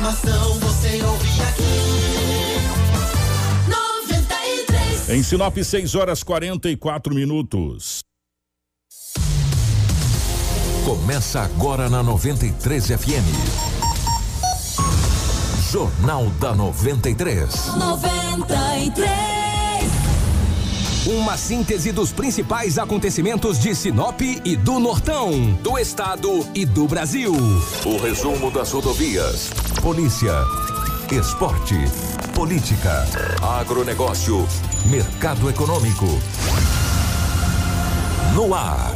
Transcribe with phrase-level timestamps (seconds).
[0.00, 1.62] informação você ouve aqui.
[3.68, 5.10] 93.
[5.10, 8.02] Em Sinop, 6 horas 44 minutos.
[10.86, 13.28] Começa agora na 93 FM.
[15.70, 17.66] Jornal da 93.
[17.76, 19.39] 93.
[21.10, 27.32] Uma síntese dos principais acontecimentos de Sinop e do Nortão, do estado e do Brasil.
[27.84, 29.50] O resumo das rodovias.
[29.82, 30.32] Polícia.
[31.10, 31.74] Esporte.
[32.32, 33.04] Política.
[33.42, 34.46] Agronegócio.
[34.88, 36.06] Mercado econômico.
[38.32, 38.94] No ar.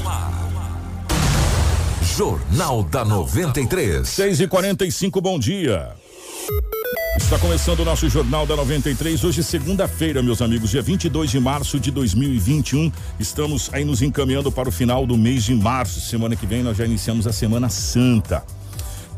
[2.16, 4.08] Jornal da 93.
[4.08, 5.96] 6 e 45 bom dia.
[7.16, 11.78] Está começando o nosso Jornal da 93, hoje segunda-feira, meus amigos, dia 22 de março
[11.78, 12.90] de 2021.
[13.20, 16.00] Estamos aí nos encaminhando para o final do mês de março.
[16.00, 18.44] Semana que vem nós já iniciamos a Semana Santa.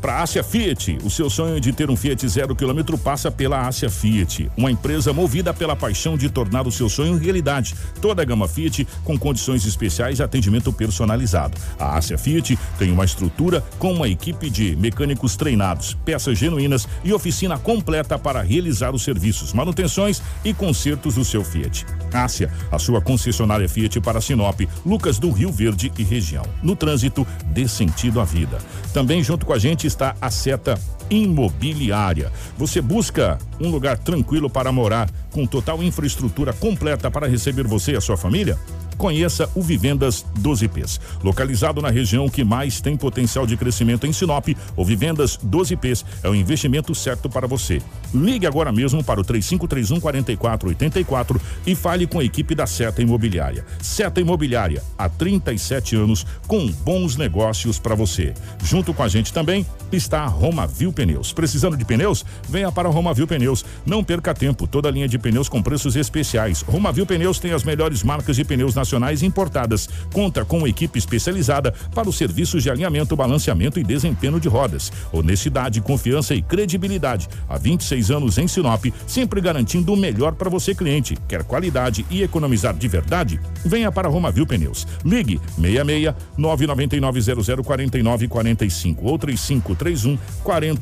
[0.01, 3.67] Para a Ásia Fiat, o seu sonho de ter um Fiat zero quilômetro passa pela
[3.67, 7.73] Ásia Fiat, uma empresa movida pela paixão de tornar o seu sonho realidade.
[7.99, 11.57] Toda a gama Fiat com condições especiais e atendimento personalizado.
[11.79, 17.11] A Ásia Fiat tem uma estrutura com uma equipe de mecânicos treinados, peças genuínas e
[17.11, 21.87] oficina completa para realizar os serviços, manutenções e consertos do seu Fiat.
[22.13, 26.45] Ásia, a sua concessionária Fiat para Sinop, Lucas do Rio Verde e região.
[26.61, 28.59] No trânsito, dê sentido à vida.
[28.93, 30.77] Também junto com a gente está a seta
[31.09, 32.31] imobiliária.
[32.57, 37.97] Você busca um lugar tranquilo para morar, com total infraestrutura completa para receber você e
[37.97, 38.57] a sua família?
[38.97, 40.99] Conheça o Vivendas 12Ps.
[41.23, 46.29] Localizado na região que mais tem potencial de crescimento em Sinop, o Vivendas 12Ps é
[46.29, 47.79] o investimento certo para você.
[48.13, 53.63] Ligue agora mesmo para o 3531 4484 e fale com a equipe da Seta Imobiliária.
[53.81, 58.33] Seta Imobiliária, há 37 anos, com bons negócios para você.
[58.63, 61.31] Junto com a gente também está a Romavil Pneus.
[61.31, 62.25] Precisando de pneus?
[62.49, 63.63] Venha para Romavil Pneus.
[63.85, 66.63] Não perca tempo, toda a linha de pneus com preços especiais.
[66.63, 69.87] Romavil Pneus tem as melhores marcas de pneus nacionais importadas.
[70.11, 74.91] Conta com equipe especializada para os serviços de alinhamento, balanceamento e desempenho de rodas.
[75.11, 77.29] Honestidade, confiança e credibilidade.
[77.47, 81.15] Há 26 anos em Sinop, sempre garantindo o melhor para você, cliente.
[81.27, 83.39] Quer qualidade e economizar de verdade?
[83.63, 84.87] Venha para Romavil Pneus.
[85.05, 90.17] Ligue 66 999 00 49 45 ou 3531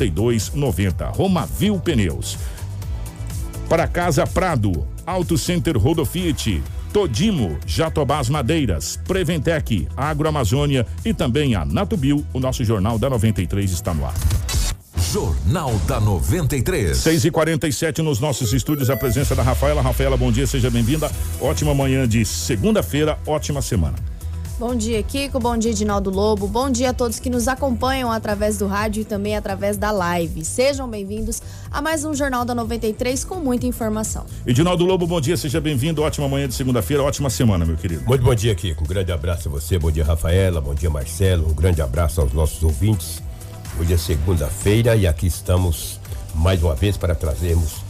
[0.09, 1.09] 4290.
[1.09, 2.37] Romavil Pneus.
[3.67, 6.61] Para Casa Prado, Auto Center Rodo Fiat,
[6.93, 13.93] Todimo, Jatobás Madeiras, Preventec, Agroamazônia e também a Natubio, o nosso Jornal da 93 está
[13.93, 14.13] no ar.
[15.11, 16.97] Jornal da 93.
[16.97, 19.81] 6 e 47 nos nossos estúdios, a presença da Rafaela.
[19.81, 21.11] Rafaela, bom dia, seja bem-vinda.
[21.39, 24.14] Ótima manhã de segunda-feira, ótima semana.
[24.57, 25.37] Bom dia, Kiko.
[25.37, 26.47] Bom dia, Edinaldo Lobo.
[26.47, 30.45] Bom dia a todos que nos acompanham através do rádio e também através da live.
[30.45, 34.25] Sejam bem-vindos a mais um Jornal da 93 com muita informação.
[34.47, 36.01] Edinaldo Lobo, bom dia, seja bem-vindo.
[36.01, 38.05] Ótima manhã de segunda-feira, ótima semana, meu querido.
[38.05, 38.85] Muito bom dia, Kiko.
[38.85, 39.77] Um grande abraço a você.
[39.77, 40.61] Bom dia, Rafaela.
[40.61, 41.49] Bom dia, Marcelo.
[41.49, 43.21] Um grande abraço aos nossos ouvintes.
[43.77, 45.99] Hoje é segunda-feira e aqui estamos
[46.33, 47.84] mais uma vez para trazermos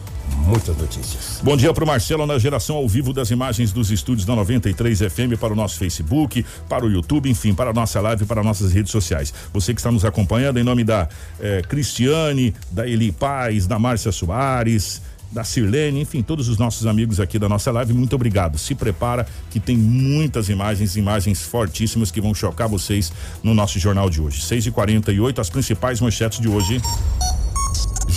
[0.46, 1.40] muitas notícias.
[1.44, 5.00] Bom dia para o Marcelo na geração ao vivo das imagens dos estúdios da 93
[5.00, 8.72] FM para o nosso Facebook, para o YouTube, enfim, para a nossa live, para nossas
[8.72, 9.34] redes sociais.
[9.54, 11.08] Você que está nos acompanhando, em nome da
[11.40, 15.02] eh, Cristiane, da Eli Paz, da Márcia Soares,
[15.36, 18.58] da Sirlene, enfim, todos os nossos amigos aqui da nossa live, muito obrigado.
[18.58, 23.12] Se prepara que tem muitas imagens, imagens fortíssimas que vão chocar vocês
[23.44, 24.42] no nosso jornal de hoje.
[24.42, 26.82] 6 e 48 as principais manchetes de hoje.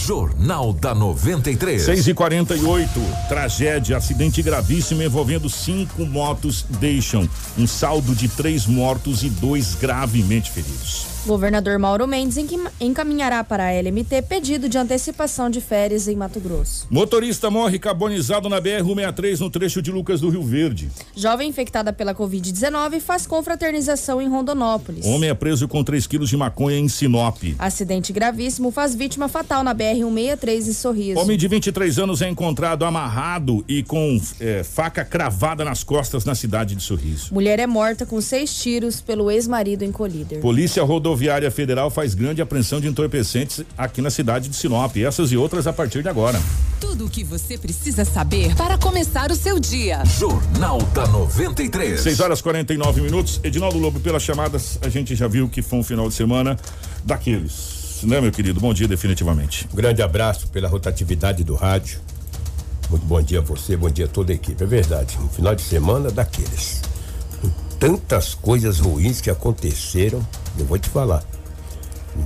[0.09, 1.83] Jornal da 93.
[1.83, 2.99] 6 e 48
[3.29, 10.51] tragédia, acidente gravíssimo envolvendo cinco motos deixam um saldo de três mortos e dois gravemente
[10.51, 11.18] feridos.
[11.27, 12.39] Governador Mauro Mendes
[12.81, 16.87] encaminhará para a LMT pedido de antecipação de férias em Mato Grosso.
[16.89, 20.89] Motorista morre carbonizado na BR-163 no trecho de Lucas do Rio Verde.
[21.15, 25.05] Jovem infectada pela Covid-19 faz confraternização em Rondonópolis.
[25.05, 27.37] Homem é preso com 3 quilos de maconha em Sinop.
[27.59, 31.21] Acidente gravíssimo faz vítima fatal na BR-163 em Sorriso.
[31.21, 36.35] Homem de 23 anos é encontrado amarrado e com eh, faca cravada nas costas na
[36.35, 37.35] cidade de Sorriso.
[37.35, 40.41] Mulher é morta com seis tiros pelo ex-marido Colíder.
[40.41, 41.18] Polícia Rodoviária
[41.51, 44.97] Federal faz grande apreensão de entorpecentes aqui na cidade de Sinop.
[44.97, 46.41] Essas e outras a partir de agora.
[46.81, 50.05] Tudo o que você precisa saber para começar o seu dia.
[50.05, 52.01] Jornal da 93.
[52.01, 53.41] 6 horas 49 minutos.
[53.43, 56.57] Edinaldo Lobo, pelas chamadas, a gente já viu que foi um final de semana
[57.05, 58.01] daqueles.
[58.05, 58.61] Né, meu querido?
[58.61, 59.69] Bom dia, definitivamente.
[59.73, 62.01] Um grande abraço pela rotatividade do rádio.
[62.91, 64.63] Muito bom dia a você, bom dia a toda a equipe.
[64.63, 66.81] É verdade, um final de semana daqueles.
[67.79, 70.27] Tantas coisas ruins que aconteceram,
[70.57, 71.23] eu vou te falar.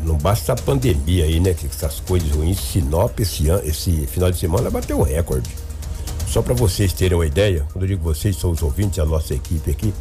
[0.04, 1.54] Não basta a pandemia aí, né?
[1.54, 2.58] Que essas coisas ruins.
[2.58, 5.50] Sinop esse, ano, esse final de semana bateu o recorde.
[6.26, 9.34] Só para vocês terem uma ideia, quando eu digo vocês, são os ouvintes, a nossa
[9.34, 9.92] equipe aqui,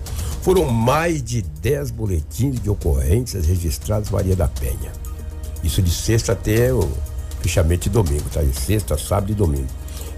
[0.42, 4.94] foram mais de 10 boletins de ocorrências registrados em Maria da Penha.
[5.62, 6.90] Isso de sexta até o
[7.42, 8.42] fechamento de domingo, tá?
[8.42, 9.68] De sexta, sábado e domingo.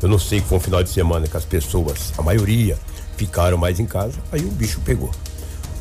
[0.02, 2.78] Eu não sei que foi um final de semana que as pessoas, a maioria,
[3.18, 5.10] ficaram mais em casa, aí o bicho pegou.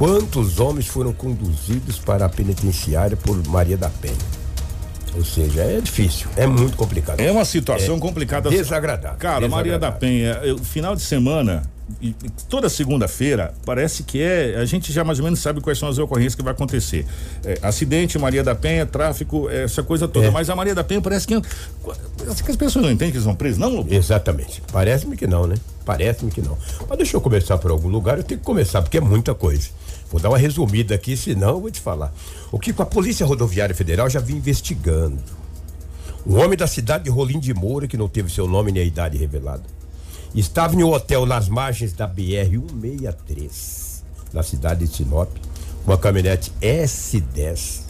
[0.02, 4.16] Quantos homens foram conduzidos para a penitenciária por Maria da Penha?
[5.14, 7.20] Ou seja, é difícil, é muito complicado.
[7.20, 8.50] É uma situação complicada.
[8.50, 9.16] Desagradável.
[9.16, 10.40] Cara, Maria da desagradável.
[10.43, 11.62] Penha, o final de semana,
[12.00, 12.16] e
[12.49, 14.56] toda segunda-feira, parece que é.
[14.56, 17.06] A gente já mais ou menos sabe quais são as ocorrências que vai acontecer.
[17.44, 20.26] É, acidente, Maria da Penha, tráfico, essa coisa toda.
[20.26, 20.31] É.
[20.32, 21.40] Mas a Maria da Penha parece que.
[22.19, 23.94] Parece que as pessoas não entendem que eles vão presos, não, Lobo?
[23.94, 24.64] Exatamente.
[24.72, 25.55] Parece-me que não, né?
[25.84, 26.58] Parece-me que não.
[26.88, 29.69] Mas deixa eu começar por algum lugar, eu tenho que começar, porque é muita coisa.
[30.12, 32.12] Vou dar uma resumida aqui, senão eu vou te falar.
[32.52, 35.18] O que a Polícia Rodoviária Federal já vinha investigando.
[36.26, 38.86] Um homem da cidade de Rolim de Moura, que não teve seu nome nem a
[38.86, 39.64] idade revelada,
[40.34, 44.02] estava em um hotel nas margens da BR-163,
[44.34, 45.30] na cidade de Sinop,
[45.84, 47.80] com uma caminhonete S10,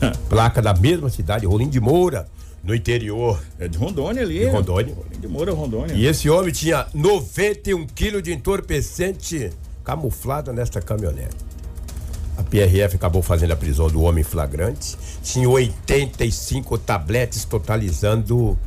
[0.28, 2.28] placa da mesma cidade, Rolim de Moura,
[2.62, 4.38] no interior É de Rondônia ali.
[4.40, 4.94] de Rondônia.
[5.18, 5.94] De Moura, Rondônia.
[5.94, 9.50] E esse homem tinha 91 quilos de entorpecente
[9.84, 11.36] camuflado nesta caminhonete.
[12.36, 14.96] A PRF acabou fazendo a prisão do homem em flagrante.
[15.22, 18.58] Tinha 85 tabletes, totalizando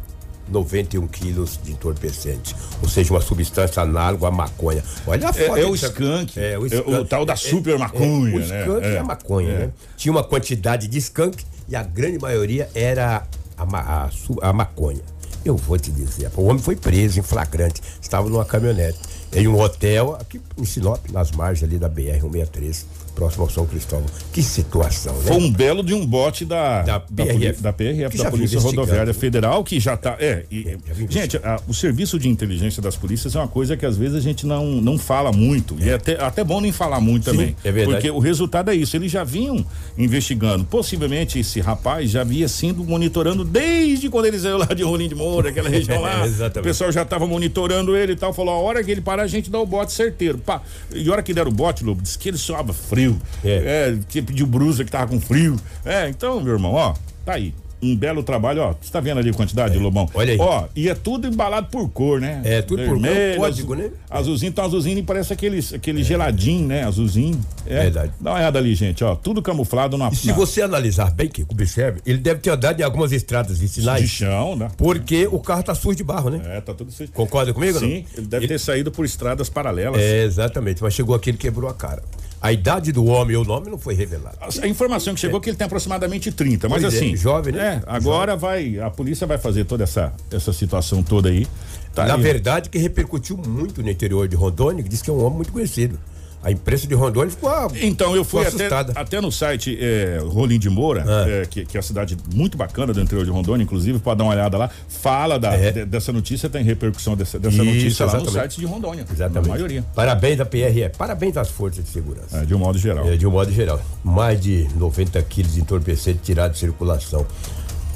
[0.47, 2.55] 91 quilos de entorpecente.
[2.83, 4.83] Ou seja, uma substância análoga à maconha.
[5.07, 6.39] Olha a É- foto é o dessa- skunk.
[6.39, 6.93] É, o, É skunk.
[6.93, 8.61] o tal da super maconha, o né?
[8.61, 8.99] skunk é, É.
[8.99, 9.57] a maconha, É.
[9.59, 9.71] né?
[9.97, 13.25] Tinha uma quantidade de skunk e a grande maioria era
[13.57, 15.01] a, a su- a maconha.
[15.43, 18.99] Eu vou te dizer, o homem foi preso em flagrante, estava numa caminhonete,
[19.33, 24.05] em um hotel aqui em Sinop, nas margens ali da BR-163, próximo ao São Cristóvão.
[24.33, 25.21] Que situação, né?
[25.27, 28.59] Foi um belo de um bote da, Da PRF, da, PRF, da já vem Polícia.
[28.59, 30.15] Rodoviária Federal, que já tá.
[30.19, 33.85] É, e- vem gente, a- o serviço de inteligência das polícias é uma coisa que
[33.85, 35.75] às vezes a gente não, não fala muito.
[35.79, 37.55] E é até, até bom nem falar muito também.
[37.63, 37.95] é verdade.
[37.97, 38.95] Porque o resultado é isso.
[38.95, 39.65] Eles já vinham
[39.97, 40.65] investigando.
[40.65, 45.15] Possivelmente esse rapaz já havia sido monitorando desde quando ele saiu lá de Rolim de
[45.15, 46.25] Moura, aquela região lá.
[46.27, 46.59] Exatamente.
[46.59, 48.33] O pessoal já estava monitorando ele e tal.
[48.33, 50.37] Falou: a hora que ele parar, a gente dá o bote certeiro.
[50.37, 50.61] Pá.
[50.93, 53.04] E a hora que deram o bote, Lobo, disse que ele soava frio.
[53.43, 53.49] É.
[53.93, 55.55] É, que pediu brusa que tava com frio.
[55.83, 56.93] É, então, meu irmão, ó,
[57.25, 57.53] tá aí.
[57.83, 58.73] Um belo trabalho, ó.
[58.81, 60.09] Você tá vendo ali a quantidade, Lobão?
[60.15, 60.39] olha aí.
[60.39, 62.41] Ó, e é tudo embalado por cor, né?
[62.43, 63.91] É, tudo por cor, Vermelho, código, azul- né?
[64.09, 66.83] Azulzinho, então azulzinho parece aqueles, aquele geladinho, né?
[66.83, 67.39] Azulzinho.
[67.67, 67.81] É.
[67.81, 68.11] Verdade.
[68.19, 69.13] Dá uma olhada ali, gente, ó.
[69.13, 72.79] Tudo camuflado na, E se na- você analisar bem, que observe, ele deve ter andado
[72.79, 74.69] em algumas estradas de vicinais, chão, né?
[74.77, 76.41] porque o carro tá sujo de barro, né?
[76.57, 77.11] É, tá tudo sujo.
[77.11, 77.73] Concorda comigo?
[77.79, 77.87] não?
[77.87, 80.01] Sim, ele deve ter saído por estradas paralelas.
[80.01, 82.01] É, exatamente, mas chegou aqui ele quebrou a cara.
[82.41, 84.37] A idade do homem e o nome não foi revelado.
[84.61, 87.15] A informação que chegou é que ele tem aproximadamente 30, mas Pois é, assim.
[87.15, 87.81] jovem, né?
[87.81, 88.77] É, agora vai.
[88.79, 91.47] A polícia vai fazer toda essa, essa situação toda aí.
[91.93, 92.21] Tá Na aí.
[92.21, 95.51] verdade, que repercutiu muito no interior de Rondônia, que diz que é um homem muito
[95.51, 95.97] conhecido.
[96.45, 97.49] A imprensa de Rondônia ficou.
[97.49, 101.27] ah, Então, eu fui até, até no site é, Rolim de Moura, Ah.
[101.27, 104.25] é, que, que é uma cidade muito bacana do interior de Rondônia, inclusive, pode dar
[104.25, 104.69] uma olhada lá.
[104.87, 105.71] Fala da, É.
[105.71, 108.33] de- dessa notícia, tem repercussão dessa, dessa Isso, notícia lá no exatamente.
[108.53, 109.05] site de Rondônia.
[109.11, 109.49] Exatamente.
[109.49, 109.83] Maioria.
[109.95, 112.37] Parabéns à PRE, parabéns às forças de segurança.
[112.37, 113.07] É, de um modo geral.
[113.09, 113.81] É, de um modo geral.
[114.03, 117.25] Mais de 90 quilos de entorpecente tirado de circulação.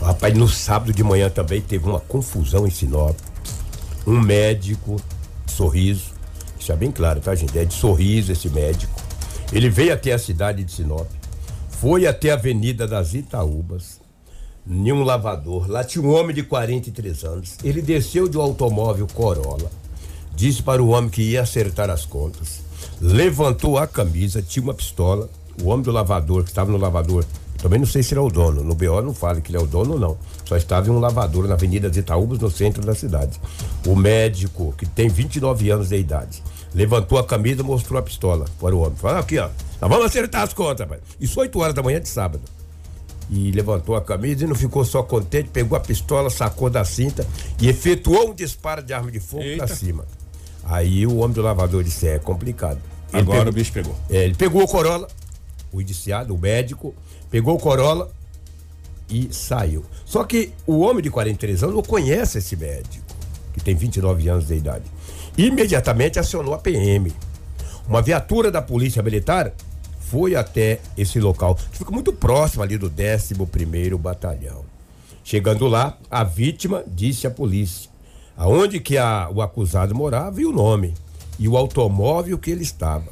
[0.02, 3.16] Rapaz, no sábado de manhã também teve uma confusão em Sinop.
[4.08, 4.96] Um médico,
[5.46, 6.18] sorriso,
[6.74, 7.58] é bem claro, tá, gente?
[7.58, 8.94] É de sorriso esse médico.
[9.52, 11.08] Ele veio até a cidade de Sinop,
[11.70, 14.00] foi até a Avenida das Itaúbas,
[14.68, 15.70] em um lavador.
[15.70, 17.58] Lá tinha um homem de 43 anos.
[17.64, 19.72] Ele desceu de um automóvel Corolla,
[20.36, 22.62] disse para o homem que ia acertar as contas,
[23.02, 25.30] levantou a camisa, tinha uma pistola.
[25.62, 27.26] O homem do lavador, que estava no lavador,
[27.62, 28.64] também não sei se ele é o dono.
[28.64, 30.18] No BO não fala que ele é o dono ou não.
[30.46, 33.40] Só estava em um lavador na Avenida das Itaúbas, no centro da cidade.
[33.86, 36.42] O médico, que tem 29 anos de idade,
[36.74, 38.96] levantou a camisa e mostrou a pistola para o homem.
[38.96, 39.50] Falou: aqui, ó,
[39.82, 41.02] nós vamos acertar as contas, rapaz.
[41.20, 42.42] Isso 8 horas da manhã de sábado
[43.30, 47.28] e levantou a camisa e não ficou só contente, pegou a pistola, sacou da cinta
[47.62, 49.66] e efetuou um disparo de arma de fogo Eita.
[49.68, 50.06] pra cima.
[50.64, 52.80] Aí o homem do lavador disse: é complicado.
[53.12, 53.96] Ele Agora pegou- o bicho pegou.
[54.10, 55.08] é, ele pegou o Corolla,
[55.72, 56.94] o indiciado, o médico,
[57.32, 58.12] pegou o Corolla
[59.10, 59.84] e saiu.
[60.06, 63.06] Só que o homem de 43 anos não conhece esse médico,
[63.54, 64.84] que tem 29 anos de idade.
[65.40, 67.14] Imediatamente acionou a PM.
[67.88, 69.54] Uma viatura da Polícia Militar
[70.02, 74.66] foi até esse local, que fica muito próximo ali do 11º Batalhão.
[75.24, 77.90] Chegando lá, a vítima disse à polícia
[78.36, 80.94] aonde que a- o acusado morava e o nome
[81.40, 83.08] e o automóvel que ele estava.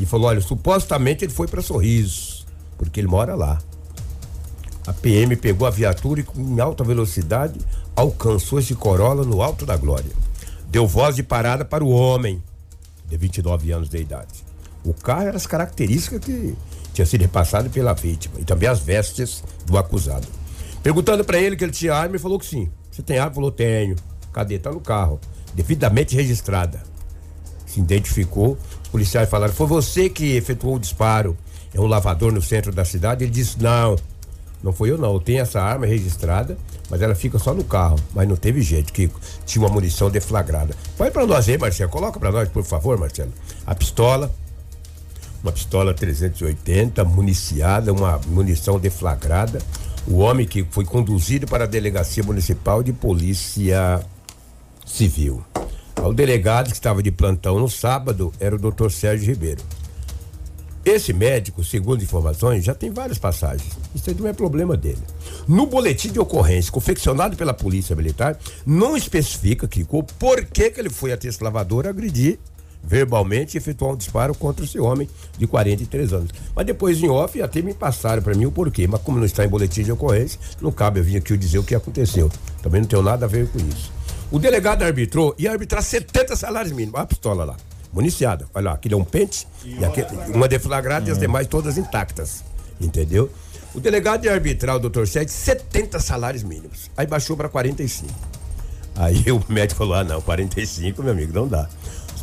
[0.00, 2.46] E falou: olha, supostamente ele foi para Sorriso,
[2.78, 3.58] porque ele mora lá.
[4.86, 7.58] A PM pegou a viatura e, em alta velocidade,
[7.96, 10.12] alcançou esse Corolla no Alto da Glória.
[10.76, 12.42] Deu voz de parada para o homem,
[13.08, 14.44] de 29 anos de idade.
[14.84, 16.54] O carro era as características que
[16.92, 20.26] tinha sido repassado pela vítima e também as vestes do acusado.
[20.82, 22.68] Perguntando para ele que ele tinha arma, ele falou que sim.
[22.90, 23.34] Você tem arma?
[23.34, 23.96] Falou, tenho.
[24.34, 24.58] Cadê?
[24.58, 25.18] Tá no carro.
[25.54, 26.82] Devidamente registrada.
[27.64, 28.58] Se identificou.
[28.82, 31.38] Os policiais falaram, foi você que efetuou o disparo.
[31.72, 33.24] É um lavador no centro da cidade.
[33.24, 33.96] Ele disse, não.
[34.62, 35.14] Não foi eu não.
[35.14, 36.58] Eu tenho essa arma registrada,
[36.90, 37.96] mas ela fica só no carro.
[38.14, 39.10] Mas não teve jeito, que
[39.44, 40.74] tinha uma munição deflagrada.
[40.96, 41.90] Põe pra nós aí, Marcelo.
[41.90, 43.32] Coloca pra nós, por favor, Marcelo.
[43.66, 44.32] A pistola,
[45.42, 49.60] uma pistola 380 municiada, uma munição deflagrada.
[50.06, 54.00] O homem que foi conduzido para a delegacia municipal de polícia
[54.84, 55.44] civil.
[56.00, 59.62] O delegado que estava de plantão no sábado era o doutor Sérgio Ribeiro.
[60.86, 63.76] Esse médico, segundo informações, já tem várias passagens.
[63.92, 65.02] Isso aí não é problema dele.
[65.48, 70.88] No boletim de ocorrência confeccionado pela Polícia Militar, não especifica, Kiko, por que, que ele
[70.88, 72.38] foi até esse lavador agredir
[72.84, 76.30] verbalmente e efetuar um disparo contra esse homem de 43 anos.
[76.54, 78.86] Mas depois em off até me passaram para mim o porquê.
[78.86, 81.64] Mas como não está em boletim de ocorrência, não cabe eu vir aqui dizer o
[81.64, 82.30] que aconteceu.
[82.62, 83.90] Também não tenho nada a ver com isso.
[84.30, 86.94] O delegado arbitrou e arbitrar 70 salários mínimos.
[86.94, 87.56] Olha a pistola lá.
[87.92, 88.46] Municiada.
[88.54, 92.44] Olha lá, aquele é um pente, e aquele, uma deflagrada e as demais todas intactas.
[92.80, 93.30] Entendeu?
[93.74, 96.90] O delegado de arbitrar, o doutor Sérgio, 70 salários mínimos.
[96.96, 98.12] Aí baixou para 45.
[98.94, 101.68] Aí o médico falou: ah, não, 45, meu amigo, não dá.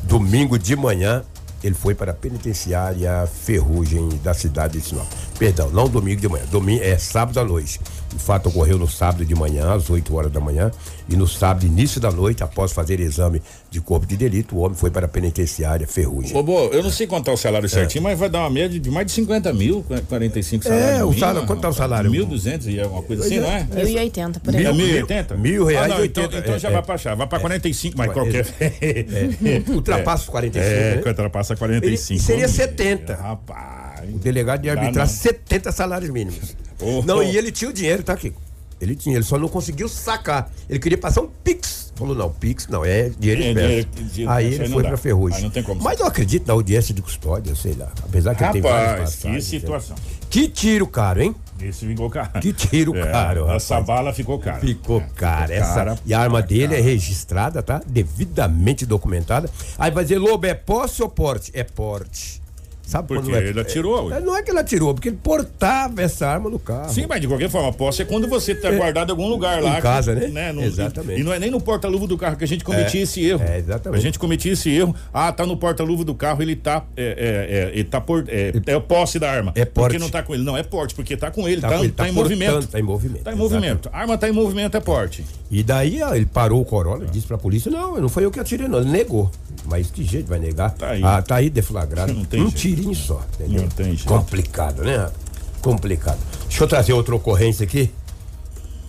[0.03, 1.23] Domingo de manhã,
[1.63, 5.07] ele foi para a penitenciária Ferrugem da cidade de Sinop.
[5.43, 7.77] Perdão, não domingo de manhã, domingo, é sábado à noite.
[8.15, 10.71] O fato ocorreu no sábado de manhã, às 8 horas da manhã,
[11.09, 14.77] e no sábado, início da noite, após fazer exame de corpo de delito, o homem
[14.77, 16.33] foi para a penitenciária Ferrugem.
[16.37, 18.89] Ô, Bo, eu não sei contar o salário certinho, mas vai dar uma média de
[18.89, 20.87] mais de 50 mil, 45 salários.
[20.87, 22.09] É, o mínimos, salário- quanto tá o salário?
[22.09, 23.67] 1.200 e alguma coisa assim, não é?
[23.69, 24.65] 1.080 por aí.
[24.65, 25.35] É Mil- 1.080?
[25.37, 26.81] mil reais ah, não, e então, 80, então é, já é.
[26.81, 28.45] vai achar, vai pra 45, mas É, qualquer.
[28.61, 31.01] É, ultrapassa os 45, É, né?
[31.01, 32.13] que ultrapassa 45.
[32.13, 33.15] Ele- seria 70.
[33.15, 33.82] Rapaz.
[34.13, 35.13] O delegado de Dá arbitrar não.
[35.13, 36.55] 70 salários mínimos.
[36.81, 38.41] Oh, não, e ele tinha o dinheiro, tá, Kiko?
[38.81, 40.51] Ele tinha, ele só não conseguiu sacar.
[40.69, 41.93] Ele queria passar um Pix.
[41.95, 44.03] Falou, não, Pix não, é dinheiro É, espécie.
[44.11, 45.37] dinheiro- Aí ele foi pra Ferrugem.
[45.37, 47.89] Aí não tem como Mas eu acredito na audiência de custódia, sei lá.
[48.03, 49.45] Apesar que ele tem várias Rapaz, passagens.
[49.45, 49.95] que situação.
[49.95, 50.01] né?
[50.29, 51.35] Que tiro caro, hein?
[51.61, 52.41] Esse ficou caro.
[52.41, 53.87] Que tiro É, caro, Essa rapaz.
[53.87, 54.59] bala ficou cara.
[54.59, 55.53] Ficou cara.
[55.53, 56.81] Essa, cara, e a arma ficou dele é cara.
[56.89, 57.81] registrada, tá?
[57.87, 59.49] Devidamente documentada.
[59.77, 61.51] Aí vai dizer, Lobo, é posse ou porte?
[61.53, 62.41] É porte.
[62.85, 66.01] Sabe Porque quando é- ele atirou, É, não é que ele atirou, porque ele portava
[66.01, 66.91] essa arma no carro.
[66.93, 69.79] Sim, mas de qualquer forma, posse é quando você tá guardado em algum lugar lá.
[69.79, 70.51] Em casa, né?
[70.51, 71.21] Não- Exatamente.
[71.21, 73.41] E não é nem no porta-luva do carro que a gente cometia É, esse erro.
[73.41, 73.99] é, exatamente.
[73.99, 74.93] A gente cometia esse erro.
[75.13, 76.83] Ah, tá no porta-luva do carro, ele tá.
[76.97, 79.53] É, é, é, ele tá por, é, é posse da arma.
[79.55, 79.93] É porte.
[79.93, 80.43] Porque não tá com ele.
[80.43, 81.61] Não, é porte, porque tá com ele.
[81.61, 82.67] Tá, Tá com ele, tá tá em portando, movimento.
[82.67, 83.89] tá em movimento, Tá em movimento.
[83.93, 85.23] A arma tá em movimento, é porte.
[85.49, 88.31] E daí ó, ele parou o Corolla e disse pra polícia: Não, não foi eu
[88.31, 88.79] que atirei, não.
[88.79, 89.31] Ele negou.
[89.65, 90.71] Mas que jeito vai negar?
[90.71, 91.01] Tá aí.
[91.03, 92.13] Ah, tá aí deflagrado.
[92.13, 92.72] Não tem um jeito.
[92.75, 93.21] Tirinho só.
[93.39, 93.63] Entendeu?
[94.05, 95.09] Complicado, né?
[95.61, 96.19] Complicado.
[96.47, 97.91] Deixa eu trazer outra ocorrência aqui.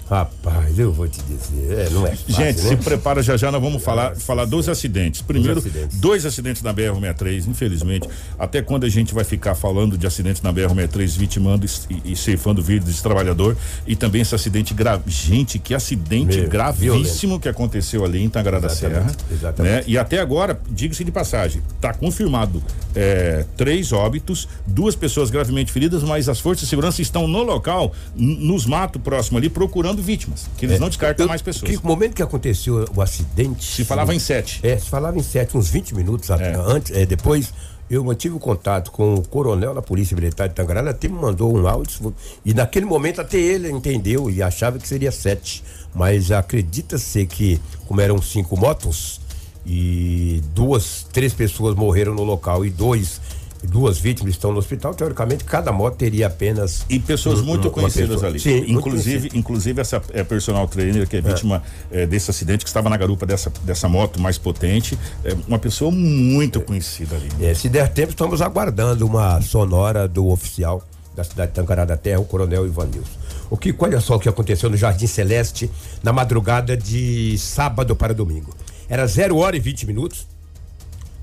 [0.08, 2.68] Rapaz, eu vou te dizer, é, não é fácil, Gente, né?
[2.68, 5.22] se prepara já já, nós vamos falar, falar dos acidentes.
[5.22, 5.98] Primeiro, acidentes.
[5.98, 8.08] dois acidentes na BR-63, infelizmente.
[8.38, 12.62] Até quando a gente vai ficar falando de acidentes na BR-63, vitimando e, e ceifando
[12.62, 13.56] vidas de trabalhador.
[13.86, 15.10] E também esse acidente grave.
[15.10, 19.10] Gente, que acidente Meu, gravíssimo que aconteceu ali em Tangará da Serra.
[19.30, 19.74] Exatamente.
[19.74, 19.84] Né?
[19.86, 22.62] E até agora, diga-se de passagem, está confirmado
[22.94, 27.92] é, três óbitos, duas pessoas gravemente feridas, mas as forças de segurança estão no local,
[28.14, 30.46] nos matos próximo ali, procurando vítimas.
[30.56, 31.70] Que eles não descartam É, Eu- mais pessoas.
[31.70, 33.64] Que, no momento que aconteceu o acidente.
[33.64, 34.60] Se falava em sete.
[34.62, 36.54] É, se falava em sete, uns 20 minutos É.
[36.66, 37.52] antes, é, depois
[37.90, 41.14] eu mantive o contato com o coronel da Polícia Militar de Tangará, ele até me
[41.18, 45.62] mandou um áudio, e naquele momento até ele entendeu e achava que seria sete.
[45.94, 49.20] Mas acredita-se que, como eram cinco motos,
[49.66, 53.20] e duas, três pessoas morreram no local e dois.
[53.66, 54.94] Duas vítimas estão no hospital.
[54.94, 56.84] Teoricamente, cada moto teria apenas.
[56.88, 58.28] E pessoas um- muito conhecidas pessoa.
[58.28, 58.38] ali.
[58.40, 62.88] Sim, inclusive, inclusive essa é, personal trainer que é vítima é, desse acidente, que estava
[62.88, 67.28] na garupa dessa, dessa moto mais potente, é uma pessoa muito conhecida ali.
[67.40, 70.82] É, se der tempo, estamos aguardando uma sonora do oficial
[71.14, 73.08] da cidade de Tancará da Terra, o Coronel Ivanilson.
[73.48, 75.70] O que, olha só o que aconteceu no Jardim Celeste
[76.02, 78.52] na madrugada de sábado para domingo.
[78.88, 80.26] Era 0 hora e 20 minutos,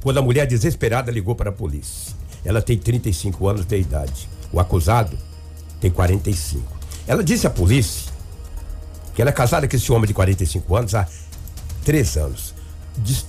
[0.01, 2.15] quando a mulher desesperada ligou para a polícia.
[2.43, 4.27] Ela tem 35 anos de idade.
[4.51, 5.17] O acusado
[5.79, 6.63] tem 45.
[7.07, 8.11] Ela disse à polícia
[9.13, 11.07] que ela é casada com esse homem de 45 anos há
[11.83, 12.53] três anos.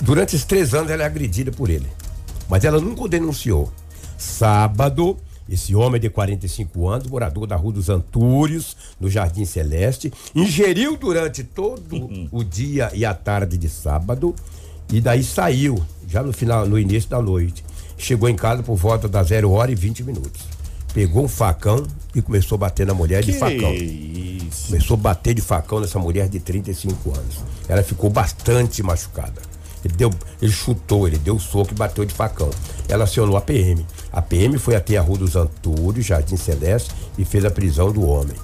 [0.01, 1.87] Durante esses três anos ela é agredida por ele.
[2.49, 3.73] Mas ela nunca o denunciou.
[4.19, 5.17] Sábado,
[5.49, 11.43] Esse homem de 45 anos, morador da Rua dos Antúrios, no Jardim Celeste, ingeriu durante
[11.43, 14.35] todo o dia e a tarde de sábado
[14.91, 17.65] e daí saiu, já no final, no início da noite.
[18.03, 20.43] Chegou em casa por volta das 0 hora e 20 minutos.
[20.93, 23.73] Pegou um facão e começou a bater na mulher de facão.
[23.73, 24.67] isso.
[24.67, 27.37] Começou a bater de facão nessa mulher de 35 anos.
[27.69, 29.41] Ela ficou bastante machucada.
[29.85, 32.51] Ele, deu, ele chutou, ele deu soco e bateu de facão.
[32.89, 33.87] Ela acionou a PM.
[34.13, 38.05] A PM foi até a Rua dos Antúrios, Jardim Celeste, e fez a prisão do
[38.05, 38.37] homem.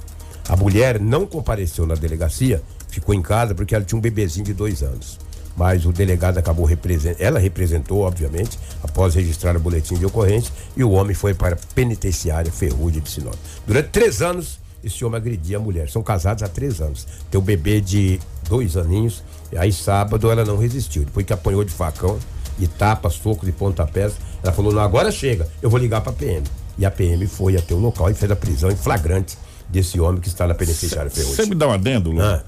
[0.49, 4.53] A mulher não compareceu na delegacia, ficou em casa porque ela tinha um bebezinho de
[4.53, 5.19] dois anos.
[5.59, 10.85] Mas o delegado acabou representando, ela representou, obviamente, após registrar o boletim de ocorrência, e
[10.85, 13.35] o homem foi para a penitenciária Ferrugem de Sinop.
[13.67, 15.91] Durante três anos, esse homem agredia a mulher.
[15.91, 17.07] São casados há três anos.
[17.29, 19.25] Tem um bebê de dois aninhos.
[19.51, 21.05] E aí, sábado, ela não resistiu.
[21.05, 22.17] Depois que apanhou de facão,
[22.61, 24.13] e tapa, socos e pontapés,
[24.43, 26.45] ela falou: não, agora chega, eu vou ligar para a PM.
[26.79, 29.37] E a PM foi até o local e fez a prisão em flagrante
[29.69, 31.47] desse homem que está na penitenciária Você Ferrugem.
[31.47, 32.23] me dá um adendo, Lu?
[32.23, 32.43] Ah.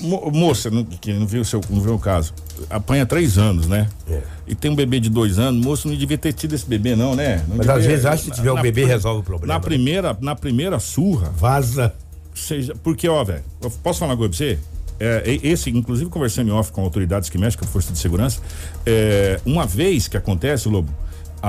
[0.00, 2.34] Mo- moça, não- que não viu, o seu, não viu o caso,
[2.68, 3.88] apanha três anos, né?
[4.08, 4.20] É.
[4.46, 7.14] E tem um bebê de dois anos, moço, não devia ter tido esse bebê, não,
[7.14, 7.38] né?
[7.48, 9.22] Não Mas devia- às vezes acha que se tiver um na- bebê na- resolve o
[9.22, 9.54] problema.
[9.54, 9.64] Na né?
[9.64, 11.92] primeira, na primeira surra, Vaza.
[12.34, 13.42] seja, porque, ó, velho,
[13.82, 14.58] posso falar uma coisa pra você?
[15.00, 18.40] É, esse, inclusive conversando em off com autoridades que mexem com a Força de Segurança,
[18.86, 20.88] é, uma vez que acontece, Lobo,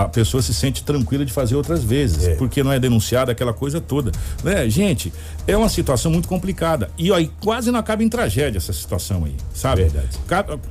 [0.03, 2.35] a pessoa se sente tranquila de fazer outras vezes, É.
[2.35, 4.11] porque não é denunciada aquela coisa toda.
[4.43, 4.69] Né?
[4.69, 5.13] Gente,
[5.47, 6.89] é uma situação muito complicada.
[6.97, 9.83] E aí quase não acaba em tragédia essa situação aí, sabe?
[9.85, 10.09] Verdade.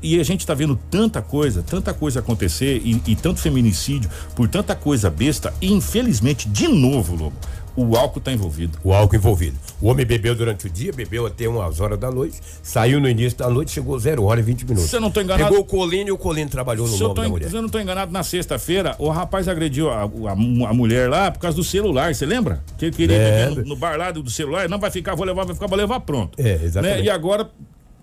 [0.02, 4.46] E a gente tá vendo tanta coisa, tanta coisa acontecer e, e tanto feminicídio por
[4.46, 7.36] tanta coisa besta, e infelizmente, de novo, Lobo,
[7.76, 8.78] o álcool tá envolvido.
[8.84, 9.56] O álcool envolvido.
[9.80, 13.38] O homem bebeu durante o dia, bebeu até umas horas da noite, saiu no início
[13.38, 14.90] da noite, chegou 0 hora e 20 minutos.
[14.90, 17.22] Se eu não tô enganado- Pegou o colino e o colino trabalhou no nome tô,
[17.22, 17.50] da mulher.
[17.50, 21.30] se eu não tô enganado, na sexta-feira, o rapaz agrediu a, a- a mulher lá
[21.30, 22.62] por causa do celular, você lembra?
[22.78, 25.44] Que ele queria no, no bar lá do, do celular, não vai ficar, vou levar,
[25.44, 26.40] vai ficar, vou levar pronto.
[26.40, 26.98] É, exatamente.
[27.00, 27.04] Né?
[27.04, 27.48] E agora,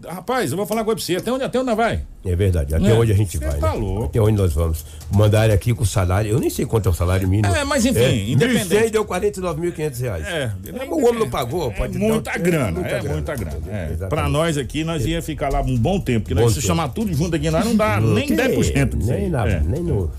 [0.07, 2.01] rapaz, eu vou falar pra você, até onde, até onde vai?
[2.25, 2.93] É verdade, até Né?
[2.93, 3.59] onde a gente Cê vai.
[3.59, 3.79] tá né?
[3.79, 4.03] louco.
[4.05, 4.85] Até onde nós vamos.
[5.11, 7.53] Mandaram aqui com o salário, eu nem sei quanto é o salário mínimo.
[7.53, 8.69] É, mas enfim, independente.
[8.69, 10.25] 1.100 deu 49.500 reais.
[10.27, 13.13] É, É, o homem não pagou, É pode muita é grana, muita é grana.
[13.13, 13.57] muita grana.
[13.69, 14.07] É.
[14.07, 16.89] Pra nós aqui, nós ia ficar lá um bom tempo, porque Bom nós se chamar
[16.89, 18.97] tudo junto aqui, nós não dá nem Que- 10%.
[18.97, 19.59] disso Nem nada, É.
[19.61, 20.11] nem no.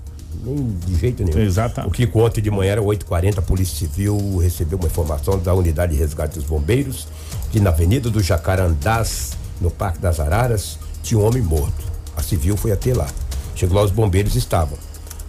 [0.44, 1.38] Nem de jeito nenhum.
[1.38, 1.88] Exatamente.
[1.88, 5.92] O que ontem de manhã era 8h40, a Polícia Civil recebeu uma informação da unidade
[5.92, 7.06] de resgate dos bombeiros
[7.52, 11.84] que na Avenida do Jacarandás, no Parque das Araras, tinha um homem morto.
[12.16, 13.08] A civil foi até lá.
[13.54, 14.76] Chegou lá, os bombeiros estavam.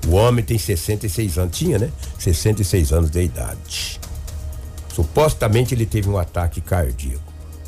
[0.08, 1.90] O homem tem 66 anos, tinha, né?
[2.20, 4.00] 66 anos de idade.
[4.94, 7.22] Supostamente ele teve um ataque cardíaco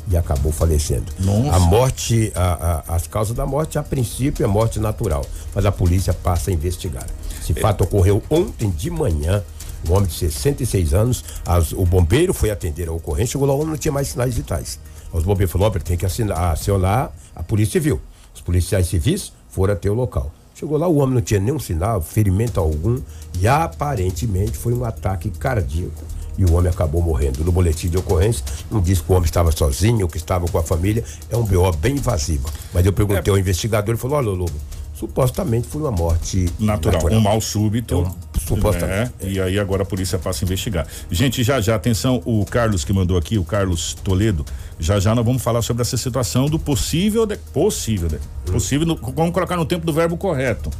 [0.08, 1.06] e acabou falecendo.
[1.18, 1.56] Nossa.
[1.56, 5.24] A morte, a- a- as causas da morte, a princípio, é morte natural,
[5.54, 7.06] mas a polícia passa a investigar.
[7.42, 9.42] Esse fato ocorreu ontem de manhã.
[9.88, 13.56] Um homem de 66 anos, as- o bombeiro foi atender a ocorrência, chegou lá, o
[13.58, 14.78] homem não tinha mais sinais vitais.
[15.12, 18.00] Os bombeiros falaram, "Ó, tem que assinar- acionar a polícia civil.
[18.34, 20.30] Os policiais civis foram até o local.
[20.54, 23.00] Chegou lá, o homem não tinha nenhum sinal, ferimento algum,
[23.40, 26.02] e aparentemente foi um ataque cardíaco.
[26.38, 27.42] E o homem acabou morrendo.
[27.44, 30.62] No boletim de ocorrência, não diz que o homem estava sozinho, que estava com a
[30.62, 31.02] família.
[31.30, 32.46] É um BO bem invasivo.
[32.74, 34.52] Mas eu perguntei ao investigador, ele falou: olha, Lobo,
[34.98, 38.00] supostamente foi uma morte Natural, um mal súbito.
[38.00, 39.12] Então, supostamente.
[39.20, 40.86] É, e aí agora a polícia passa a investigar.
[41.10, 44.44] Gente, já já, atenção, o Carlos que mandou aqui, o Carlos Toledo,
[44.80, 48.18] já já nós vamos falar sobre essa situação do possível, de- possível, de-
[48.50, 50.70] possível, no- vamos colocar no tempo do verbo correto,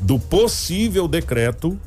[0.00, 1.78] do possível decreto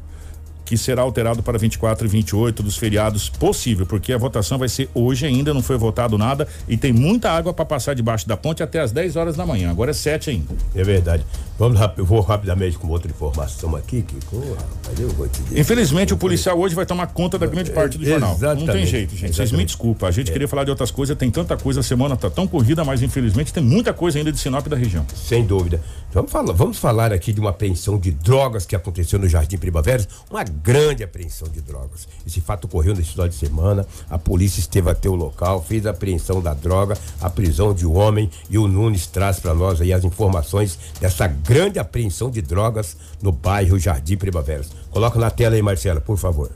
[0.66, 4.90] que será alterado para 24 e 28 dos feriados possível, porque a votação vai ser
[4.94, 8.64] hoje ainda, não foi votado nada e tem muita água para passar debaixo da ponte
[8.64, 9.70] até as 10 horas da manhã.
[9.70, 10.56] Agora é 7 ainda.
[10.74, 11.26] É verdade.
[11.58, 15.60] Vamos vou rapidamente com outra informação aqui, que rapaz, eu vou te dizer.
[15.60, 18.32] Infelizmente, o policial hoje vai tomar conta da grande parte do jornal.
[18.32, 18.88] Não tem Exatamente.
[18.88, 19.36] jeito, gente.
[19.36, 19.68] Vocês me Exatamente.
[19.68, 20.08] desculpem.
[20.08, 22.84] A gente queria falar de outras coisas, tem tanta coisa, a semana tá tão corrida,
[22.84, 25.06] mas infelizmente tem muita coisa ainda de Sinop da região.
[25.16, 25.80] Sem dúvida.
[26.12, 30.06] Vamos falar, vamos falar aqui de uma apreensão de drogas que aconteceu no Jardim Primavera,
[30.30, 32.08] uma grande apreensão de drogas.
[32.26, 33.86] Esse fato ocorreu nesse final de semana.
[34.10, 37.96] A polícia esteve até o local, fez a apreensão da droga, a prisão de um
[37.96, 41.43] homem e o Nunes traz para nós aí as informações dessa grande
[41.80, 44.64] apreensão de drogas no bairro Jardim Primavera.
[44.90, 46.50] Coloca na tela aí, Marcela, por favor.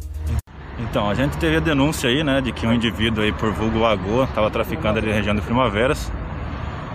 [0.80, 3.80] Então, a gente teve a denúncia aí, né, de que um indivíduo aí por vulgo
[3.80, 6.12] Lagoa estava traficando ali na região de Primaveras.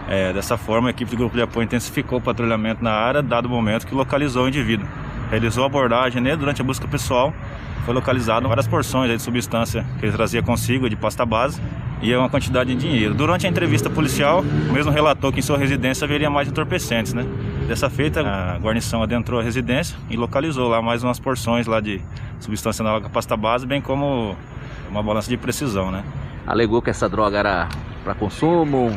[0.08, 3.46] É, dessa forma, a equipe do grupo de apoio intensificou o patrulhamento na área, dado
[3.46, 4.86] o momento que localizou o indivíduo.
[5.30, 7.32] Realizou a abordagem nele durante a busca pessoal.
[7.84, 11.60] Foi localizado várias porções de substância que ele trazia consigo, de pasta base,
[12.00, 13.14] e uma quantidade de dinheiro.
[13.14, 17.24] Durante a entrevista policial, o mesmo relatou que em sua residência haveria mais entorpecentes, né?
[17.68, 22.00] Dessa feita, a guarnição adentrou a residência e localizou lá mais umas porções lá de
[22.40, 24.36] substância análoga à pasta base, bem como
[24.90, 26.04] uma balança de precisão, né?
[26.46, 27.68] Alegou que essa droga era
[28.02, 28.90] para consumo,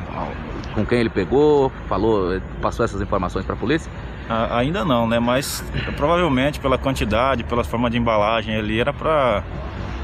[0.74, 3.92] com quem ele pegou, falou, passou essas informações para a polícia?
[4.30, 5.20] A, ainda não, né?
[5.20, 5.64] Mas
[5.96, 9.44] provavelmente pela quantidade, pela forma de embalagem ali, era para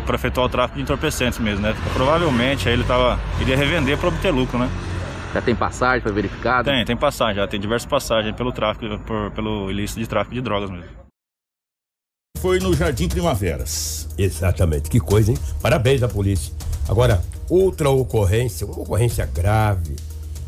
[0.05, 1.75] para efetuar o tráfico de entorpecentes mesmo, né?
[1.93, 4.69] Provavelmente aí ele tava iria revender para obter lucro, né?
[5.33, 6.69] Já tem passagem, foi verificado?
[6.69, 10.41] Tem, tem passagem, já tem diversas passagens pelo tráfico, por, pelo ilícito de tráfico de
[10.41, 10.89] drogas mesmo.
[12.37, 14.09] Foi no Jardim Primaveras.
[14.17, 15.37] Exatamente, que coisa, hein?
[15.61, 16.53] Parabéns à polícia.
[16.89, 19.95] Agora, outra ocorrência, uma ocorrência grave,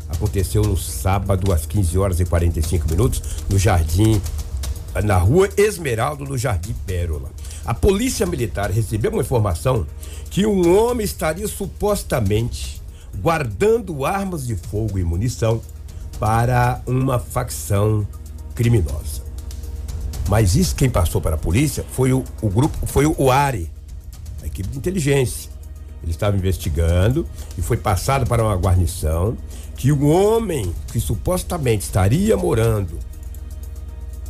[0.08, 4.20] aconteceu no sábado às 15 horas e 45 minutos no Jardim,
[5.02, 7.30] na rua Esmeraldo, no Jardim Pérola.
[7.64, 9.86] A polícia militar recebeu uma informação
[10.30, 12.82] que um homem estaria supostamente
[13.20, 15.60] guardando armas de fogo e munição
[16.18, 18.06] para uma facção
[18.54, 19.22] criminosa.
[20.28, 23.70] Mas isso quem passou para a polícia foi o, o grupo, foi o ARE,
[24.42, 25.50] a equipe de inteligência.
[26.02, 29.36] Ele estava investigando e foi passado para uma guarnição
[29.76, 32.98] que o homem que supostamente estaria morando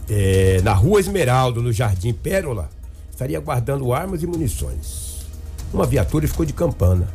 [0.08, 2.70] é, na Rua Esmeralda, no Jardim Pérola,
[3.10, 5.26] estaria guardando armas e munições.
[5.72, 7.08] Uma viatura ficou de campana.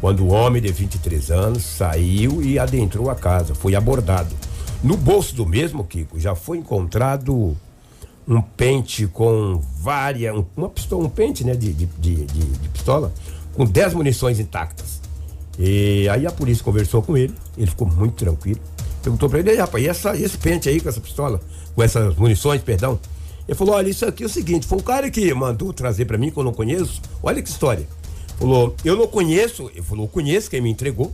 [0.00, 4.34] Quando o homem de 23 anos saiu e adentrou a casa, foi abordado.
[4.82, 7.56] No bolso do mesmo, Kiko, já foi encontrado
[8.26, 10.36] um pente com várias.
[10.56, 13.12] Uma pistola, um pente, né, de, de, de, de pistola,
[13.54, 14.97] com 10 munições intactas.
[15.58, 18.60] E aí a polícia conversou com ele, ele ficou muito tranquilo.
[19.02, 21.40] Perguntou pra ele, rapaz, e essa, esse pente aí com essa pistola,
[21.74, 22.98] com essas munições, perdão?
[23.48, 26.18] Ele falou: olha, isso aqui é o seguinte, foi um cara que mandou trazer para
[26.18, 27.00] mim, que eu não conheço.
[27.22, 27.88] Olha que história.
[28.38, 29.68] Falou, eu não conheço.
[29.72, 31.12] Ele falou, conheço quem me entregou,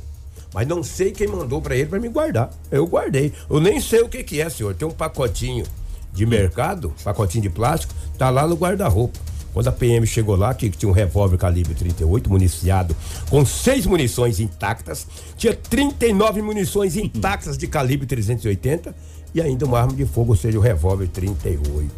[0.53, 2.51] mas não sei quem mandou para ele para me guardar.
[2.71, 3.33] Eu guardei.
[3.49, 4.75] Eu nem sei o que, que é, senhor.
[4.75, 5.65] Tem um pacotinho
[6.13, 9.19] de mercado, pacotinho de plástico, tá lá no guarda-roupa.
[9.55, 12.95] Quando a PM chegou lá, que tinha um revólver calibre 38 municiado
[13.31, 18.93] com seis munições intactas, tinha 39 munições intactas de calibre 380
[19.33, 21.89] e ainda uma arma de fogo, ou seja, o revólver 38.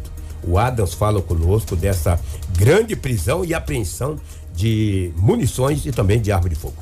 [0.43, 2.19] O Adams fala conosco dessa
[2.55, 4.17] grande prisão e apreensão
[4.53, 6.75] de munições e também de arma de fogo.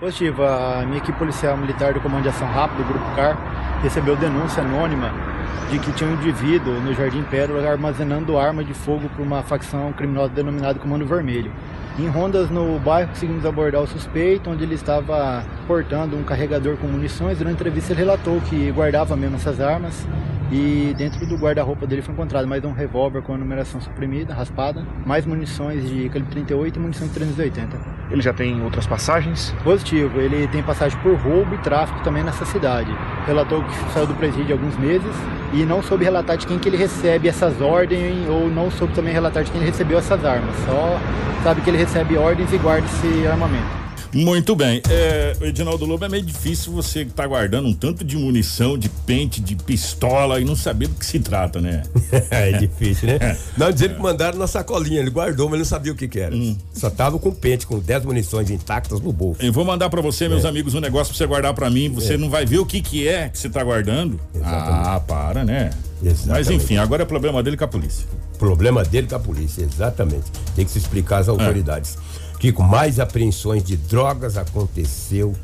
[0.00, 4.62] Positivo, a minha equipe policial militar do Comando de Ação Rápida, Grupo CAR, recebeu denúncia
[4.62, 5.35] anônima
[5.70, 9.92] de que tinha um indivíduo no Jardim Pérola armazenando arma de fogo para uma facção
[9.92, 11.52] criminosa denominada Comando Vermelho.
[11.98, 16.86] Em rondas no bairro, conseguimos abordar o suspeito, onde ele estava portando um carregador com
[16.86, 17.38] munições.
[17.38, 20.06] Durante a entrevista, ele relatou que guardava mesmo essas armas
[20.52, 24.84] e dentro do guarda-roupa dele foi encontrado mais um revólver com a numeração suprimida, raspada,
[25.04, 27.95] mais munições de calibre 38 e munições de 380.
[28.10, 29.54] Ele já tem outras passagens?
[29.64, 32.90] Positivo, ele tem passagem por roubo e tráfico também nessa cidade.
[33.26, 35.14] Relatou que saiu do presídio há alguns meses
[35.52, 39.12] e não soube relatar de quem que ele recebe essas ordens ou não soube também
[39.12, 40.54] relatar de quem ele recebeu essas armas.
[40.64, 41.00] Só
[41.42, 43.85] sabe que ele recebe ordens e guarda esse armamento.
[44.16, 44.80] Muito bem.
[44.88, 48.88] É, Edinaldo Lobo, é meio difícil você estar tá guardando um tanto de munição, de
[48.88, 51.82] pente, de pistola e não saber do que se trata, né?
[52.30, 53.18] é difícil, né?
[53.20, 53.36] É.
[53.58, 56.34] Não, dizer que mandaram na sacolinha, ele guardou, mas não sabia o que, que era.
[56.34, 56.56] Hum.
[56.72, 59.42] Só tava com pente, com 10 munições intactas no bolso.
[59.42, 60.48] Eu vou mandar para você, meus é.
[60.48, 61.90] amigos, um negócio pra você guardar para mim.
[61.90, 62.16] Você é.
[62.16, 64.18] não vai ver o que que é que você tá guardando.
[64.34, 64.88] Exatamente.
[64.88, 65.70] Ah, para, né?
[66.02, 66.28] Exatamente.
[66.28, 68.06] Mas enfim, agora é problema dele com a polícia.
[68.38, 70.24] Problema dele com a polícia, exatamente.
[70.54, 71.96] Tem que se explicar às autoridades.
[72.38, 75.34] Kiko, mais apreensões de drogas aconteceu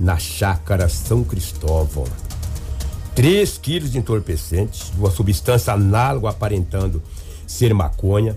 [0.00, 2.04] na chácara São Cristóvão.
[3.14, 7.02] 3 quilos de entorpecentes, uma substância análoga aparentando
[7.46, 8.36] ser maconha.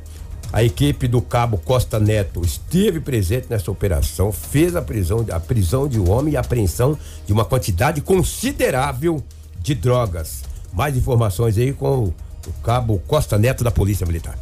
[0.51, 5.87] A equipe do cabo Costa Neto esteve presente nessa operação, fez a prisão, a prisão
[5.87, 9.23] de um homem e a apreensão de uma quantidade considerável
[9.59, 10.43] de drogas.
[10.71, 12.13] Mais informações aí com
[12.45, 14.37] o cabo Costa Neto da Polícia Militar.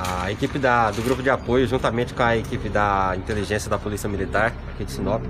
[0.00, 4.08] A equipe da, do grupo de apoio, juntamente com a equipe da inteligência da Polícia
[4.08, 5.20] Militar, aqui de Sinop,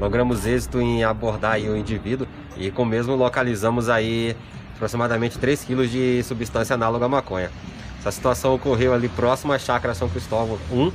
[0.00, 4.34] logramos êxito em abordar o indivíduo e com o mesmo localizamos aí
[4.74, 7.50] aproximadamente 3 quilos de substância análoga à maconha.
[7.98, 10.90] Essa situação ocorreu ali próximo à chácara São Cristóvão 1,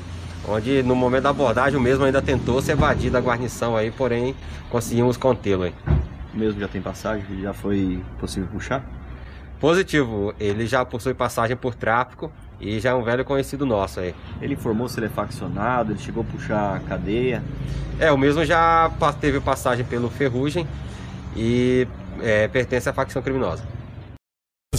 [0.47, 4.36] onde no momento da abordagem o mesmo ainda tentou se evadir da guarnição aí, porém
[4.71, 5.76] conseguimos contê-lo aí.
[6.34, 8.84] O mesmo já tem passagem, já foi possível puxar?
[9.60, 12.32] Positivo, ele já possui passagem por tráfico
[12.63, 14.15] e já é um velho conhecido nosso aí.
[14.41, 17.43] Ele informou se ele é faccionado, ele chegou a puxar a cadeia?
[17.99, 20.65] É, o mesmo já teve passagem pelo Ferrugem
[21.36, 21.88] e
[22.21, 23.63] é, pertence à facção criminosa.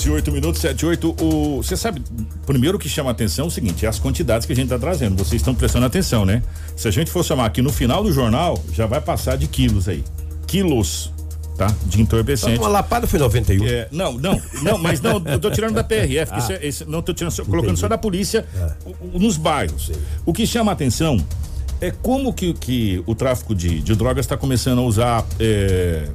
[0.06, 1.16] 8 minutos, 7, 8.
[1.22, 2.02] O, você sabe,
[2.44, 5.16] primeiro que chama atenção é o seguinte: é as quantidades que a gente está trazendo.
[5.16, 6.42] Vocês estão prestando atenção, né?
[6.76, 9.88] Se a gente for chamar aqui no final do jornal, já vai passar de quilos
[9.88, 10.04] aí.
[10.46, 11.13] Quilos.
[11.56, 11.72] Tá?
[11.86, 12.58] De entorpecente.
[12.58, 13.66] Uma lapada foi 91.
[13.66, 16.38] É, não, não, não, mas não, eu tô tirando da PRF, Ah.
[16.38, 18.44] esse é- esse- não tô tirando, só- colocando só da polícia
[19.12, 19.90] o- nos bairros.
[20.26, 21.16] O que chama a atenção
[21.80, 26.08] é como que, que o tráfico de, de drogas está começando a usar é,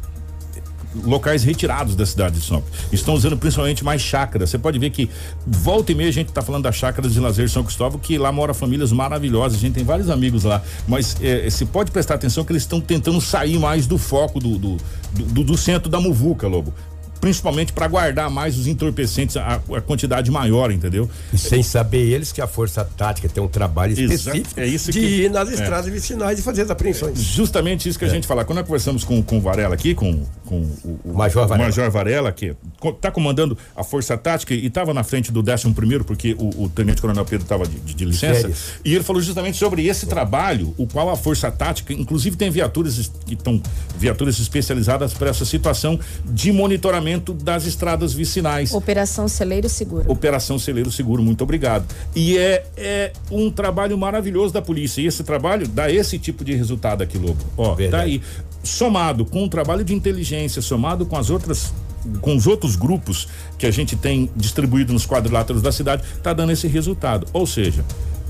[1.04, 2.64] locais retirados da cidade de Sinop.
[2.92, 4.50] Estão usando principalmente mais chácaras.
[4.50, 5.10] Você pode ver que
[5.46, 8.32] volta e meia a gente está falando das chácaras de lazer São Cristóvão, que lá
[8.32, 9.58] mora famílias maravilhosas.
[9.58, 10.62] A gente tem vários amigos lá.
[10.88, 14.58] Mas é, você pode prestar atenção que eles estão tentando sair mais do foco do,
[14.58, 14.78] do,
[15.14, 16.74] do, do centro da muvuca, Lobo.
[17.20, 21.10] Principalmente para guardar mais os entorpecentes, a, a quantidade maior, entendeu?
[21.34, 24.92] E sem saber eles que a Força Tática tem um trabalho Exato, específico é isso
[24.92, 25.54] de que- ir nas é.
[25.54, 27.20] estradas vicinais e fazer as apreensões.
[27.20, 28.12] Justamente isso que a É.
[28.12, 28.46] gente fala.
[28.46, 31.68] Quando nós conversamos com, com o Varela aqui, com, com o, o Major Varela.
[31.68, 32.56] Major Varela, que
[32.86, 36.70] está comandando a Força Tática e estava na frente do 11 primeiro, porque o, o
[36.70, 38.50] Tenente Coronel Pedro estava de, de- de licença.
[38.86, 43.12] E ele falou justamente sobre esse trabalho, o qual a Força Tática, inclusive tem viaturas
[43.26, 43.62] que estão
[43.98, 48.74] viaturas especializadas para essa situação de monitoramento das estradas vicinais.
[48.74, 50.12] Operação Celeiro Seguro.
[50.12, 51.86] Operação Celeiro Seguro, muito obrigado.
[52.16, 55.02] E é, é um trabalho maravilhoso da polícia.
[55.02, 57.44] E esse trabalho dá esse tipo de resultado aqui, Lobo.
[57.58, 58.22] Ó, tá aí.
[58.64, 61.74] Somado com o trabalho de inteligência, somado com as outras.
[62.22, 66.52] Com os outros grupos que a gente tem distribuído nos quadriláteros da cidade, tá dando
[66.54, 67.28] esse resultado.
[67.34, 67.84] Ou seja,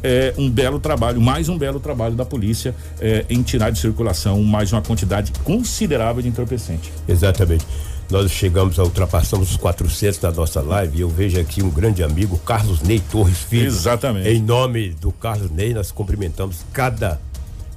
[0.03, 4.41] é um belo trabalho, mais um belo trabalho da polícia é, em tirar de circulação
[4.43, 6.91] mais uma quantidade considerável de entorpecente.
[7.07, 7.65] Exatamente.
[8.09, 12.01] Nós chegamos a ultrapassamos os 400 na nossa live e eu vejo aqui um grande
[12.03, 13.67] amigo, Carlos Ney Torres Filho.
[13.67, 14.27] Exatamente.
[14.27, 17.21] Em nome do Carlos Ney, nós cumprimentamos cada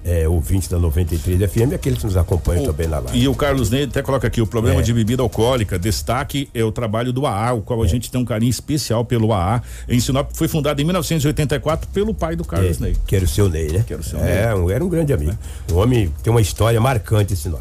[0.03, 3.19] eh, ouvinte da 93 FM e aqueles que nos acompanham também na live.
[3.19, 4.83] E o Carlos Ney até coloca aqui o problema É.
[4.83, 5.79] de bebida alcoólica.
[5.79, 9.35] Destaque é o trabalho do AA, o qual a gente tem um carinho especial pelo
[9.35, 9.61] AA.
[9.87, 12.97] Em Sinop foi fundado em 1984 pelo pai do Carlos É, Ney.
[13.07, 13.85] Que era o seu Ney, né?
[13.87, 14.55] Que era o seu é, Ney.
[14.63, 15.37] um- era um grande amigo.
[15.71, 17.61] Um homem que tem uma história marcante em Sinop.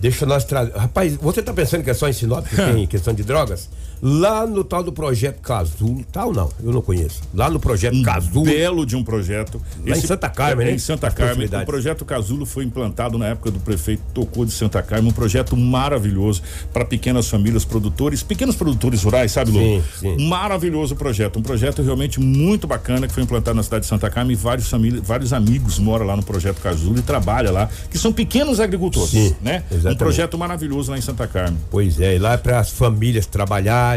[0.00, 0.72] Deixa nós trazer.
[0.72, 3.68] Rapaz, você tá pensando que é só em Sinop que tem questão de drogas?
[4.02, 7.20] Lá no tal do projeto Casulo, tal não, eu não conheço.
[7.34, 8.44] Lá no projeto Casulo.
[8.44, 9.60] Belo de um projeto.
[9.86, 10.76] Lá em Santa Carmen, é, né?
[10.76, 11.46] Em Santa Carmen.
[11.46, 15.10] O projeto Casulo foi implantado na época do prefeito Tocou de Santa Carmen.
[15.10, 19.82] Um projeto maravilhoso para pequenas famílias, produtores, pequenos produtores rurais, sabe, Lu?
[19.98, 21.38] Sim, Maravilhoso projeto.
[21.38, 24.68] Um projeto realmente muito bacana que foi implantado na cidade de Santa Carmen e vários
[24.68, 29.10] famílias, vários amigos moram lá no projeto Casulo e trabalham lá, que são pequenos agricultores,
[29.10, 29.62] Sim, né?
[29.70, 29.98] Um exatamente.
[29.98, 31.58] projeto maravilhoso lá em Santa Carmen.
[31.70, 33.89] Pois é, e lá é para as famílias trabalharem.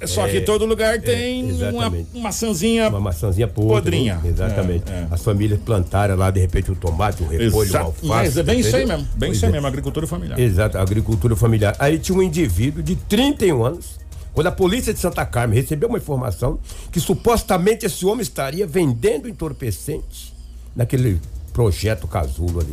[0.00, 2.18] É só que todo lugar tem uma exatamente.
[2.18, 3.74] maçãzinha Uma maçãzinha podre.
[3.74, 4.14] podrinha.
[4.16, 4.30] né?
[4.30, 4.90] Exatamente.
[4.90, 5.06] É, é.
[5.10, 7.84] As famílias plantaram lá, de repente, um tomate, um repolho, Exato.
[7.84, 8.06] um alface.
[8.06, 9.52] Mas é bem isso aí mesmo, bem isso aí é.
[9.52, 10.38] mesmo, agricultura familiar.
[10.40, 11.76] Exato, agricultura familiar.
[11.78, 14.00] Aí tinha um indivíduo de 31 anos,
[14.32, 16.58] quando a polícia de Santa Carmen recebeu uma informação
[16.90, 20.32] que supostamente esse homem estaria vendendo entorpecente
[20.74, 21.20] naquele
[21.52, 22.72] projeto casulo ali.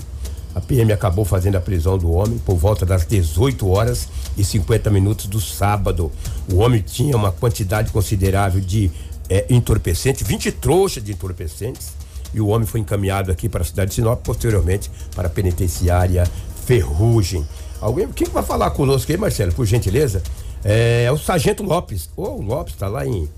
[0.57, 4.89] A PM acabou fazendo a prisão do homem por volta das 18 horas e 50
[4.89, 6.11] minutos do sábado.
[6.51, 8.89] O homem tinha uma quantidade considerável de
[9.29, 11.93] eh, entorpecente, 20 trouxas de entorpecentes,
[12.33, 16.23] e o homem foi encaminhado aqui para a cidade de Sinop, posteriormente para a penitenciária
[16.65, 17.47] Ferrugem.
[17.79, 20.23] Alguém, quem vai falar conosco aí, Marcelo, por gentileza?
[20.65, 22.09] É, é o Sargento Lopes.
[22.17, 23.29] Ô, o Lopes está lá em,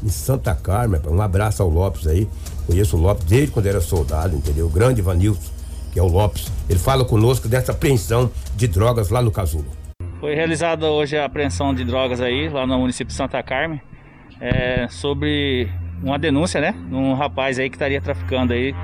[0.00, 1.00] em Santa Carmen.
[1.08, 2.28] Um abraço ao Lopes aí.
[2.68, 4.68] Conheço o Lopes desde quando era soldado, entendeu?
[4.68, 5.57] Grande Vanilson,
[5.92, 6.50] que é o Lopes.
[6.68, 9.66] Ele fala conosco dessa apreensão de drogas lá no Casulo.
[10.20, 13.80] Foi realizada hoje a apreensão de drogas aí, lá no município de Santa Carmen,
[14.40, 15.68] é, sobre
[16.02, 16.74] uma denúncia, né?
[16.90, 18.74] Um rapaz aí que estaria traficando aí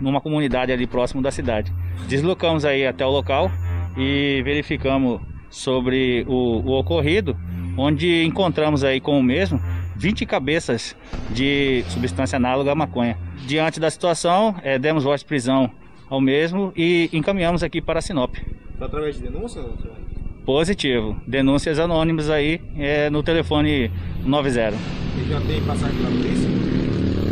[0.00, 1.72] numa comunidade ali próximo da cidade.
[2.08, 3.50] Deslocamos aí até o local
[3.96, 7.36] e verificamos sobre o, o ocorrido,
[7.76, 9.60] onde encontramos aí com o mesmo
[9.96, 10.96] 20 cabeças
[11.30, 13.16] de substância análoga à maconha.
[13.46, 15.70] Diante da situação, é, demos voz de prisão
[16.14, 18.36] ao mesmo e encaminhamos aqui para Sinop.
[18.80, 19.62] Através de denúncia?
[20.44, 21.16] Positivo.
[21.26, 23.90] Denúncias anônimas aí é, no telefone
[24.24, 24.68] 90.
[24.68, 26.50] Ele já tem passagem pela polícia?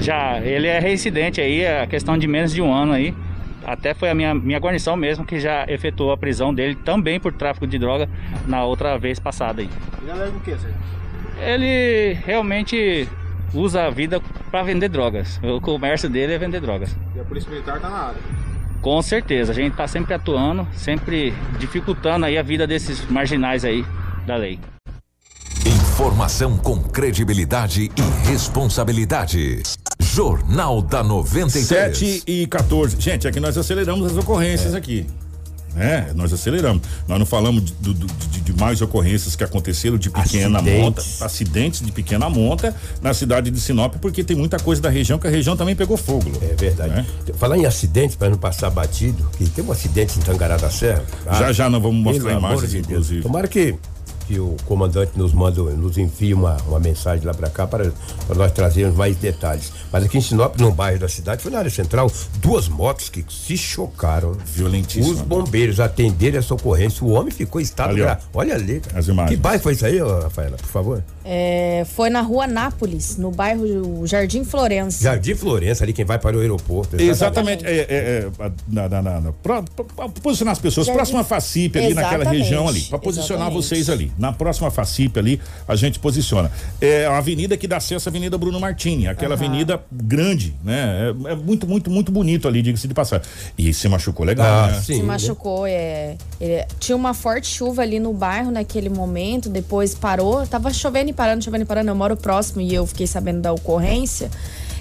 [0.00, 3.14] Já, ele é reincidente aí, é questão de menos de um ano aí.
[3.64, 7.32] Até foi a minha, minha guarnição mesmo que já efetuou a prisão dele também por
[7.32, 8.08] tráfico de droga
[8.46, 9.70] na outra vez passada aí.
[10.00, 10.74] Ele alega o que, senhor?
[11.40, 13.08] Ele realmente
[13.54, 15.40] usa a vida para vender drogas.
[15.42, 16.96] O comércio dele é vender drogas.
[17.14, 18.41] E a polícia militar tá na área.
[18.82, 23.84] Com certeza, a gente está sempre atuando, sempre dificultando aí a vida desses marginais aí
[24.26, 24.58] da lei.
[25.64, 29.62] Informação com credibilidade e responsabilidade.
[30.00, 31.96] Jornal da 93.
[31.96, 33.00] 7 e 14.
[33.00, 35.06] Gente, aqui nós aceleramos as ocorrências aqui.
[35.74, 36.10] Né?
[36.14, 36.82] Nós aceleramos.
[37.08, 40.82] Nós não falamos de, do- de- de mais ocorrências que aconteceram de pequena Acidentes.
[40.82, 45.18] monta, acidentes de pequena monta na cidade de Sinop, porque tem muita coisa da região
[45.18, 46.30] que a região também pegou fogo.
[46.42, 47.06] É verdade.
[47.38, 51.04] Falar em acidentes, para não passar batido, que tem um acidente em Tangará da Serra.
[51.38, 53.22] Já, já nós vamos mostrar Pelo imagens, de inclusive.
[53.22, 53.74] Tomara que,
[54.32, 57.92] que o comandante nos manda, nos envie uma, uma mensagem lá para cá para,
[58.26, 59.70] para nós trazermos mais detalhes.
[59.92, 63.22] Mas aqui em Sinop, no bairro da cidade, foi na área central, duas motos que
[63.28, 64.32] se chocaram.
[64.46, 65.12] Violentíssimo.
[65.12, 67.04] Os bombeiros atenderam essa ocorrência.
[67.04, 68.04] O homem ficou estado Ali, ó.
[68.04, 68.22] grave.
[68.32, 68.98] Olha ali, cara.
[68.98, 69.36] As imagens.
[69.36, 71.04] Que bairro foi isso aí, Rafaela, por favor?
[71.24, 75.02] É, foi na rua Nápoles, no bairro Jardim Florença.
[75.02, 77.00] Jardim Florença, ali quem vai para o aeroporto.
[77.00, 77.64] Exatamente.
[77.64, 80.86] É, é, é, na, na, na, na- pra- pra- pra posicionar as pessoas.
[80.86, 82.80] Jardim- Próxima FACIP ali naquela Exatamente, região ali.
[82.82, 83.66] Para posicionar exatamente.
[83.68, 84.12] vocês ali.
[84.18, 86.50] Na próxima FACIP ali, a gente posiciona.
[86.80, 89.44] É a avenida que dá acesso à Avenida Bruno Martini, aquela Aham.
[89.44, 91.12] avenida grande, né?
[91.28, 93.26] É, é muito, muito, muito bonito ali, diga-se de passagem.
[93.56, 94.80] E se machucou legal, Ah, né?
[94.80, 100.44] se machucou, é, é, tinha uma forte chuva ali no bairro naquele momento, depois parou,
[100.46, 104.30] tava chovendo parando, chovendo e parando, eu moro próximo e eu fiquei sabendo da ocorrência.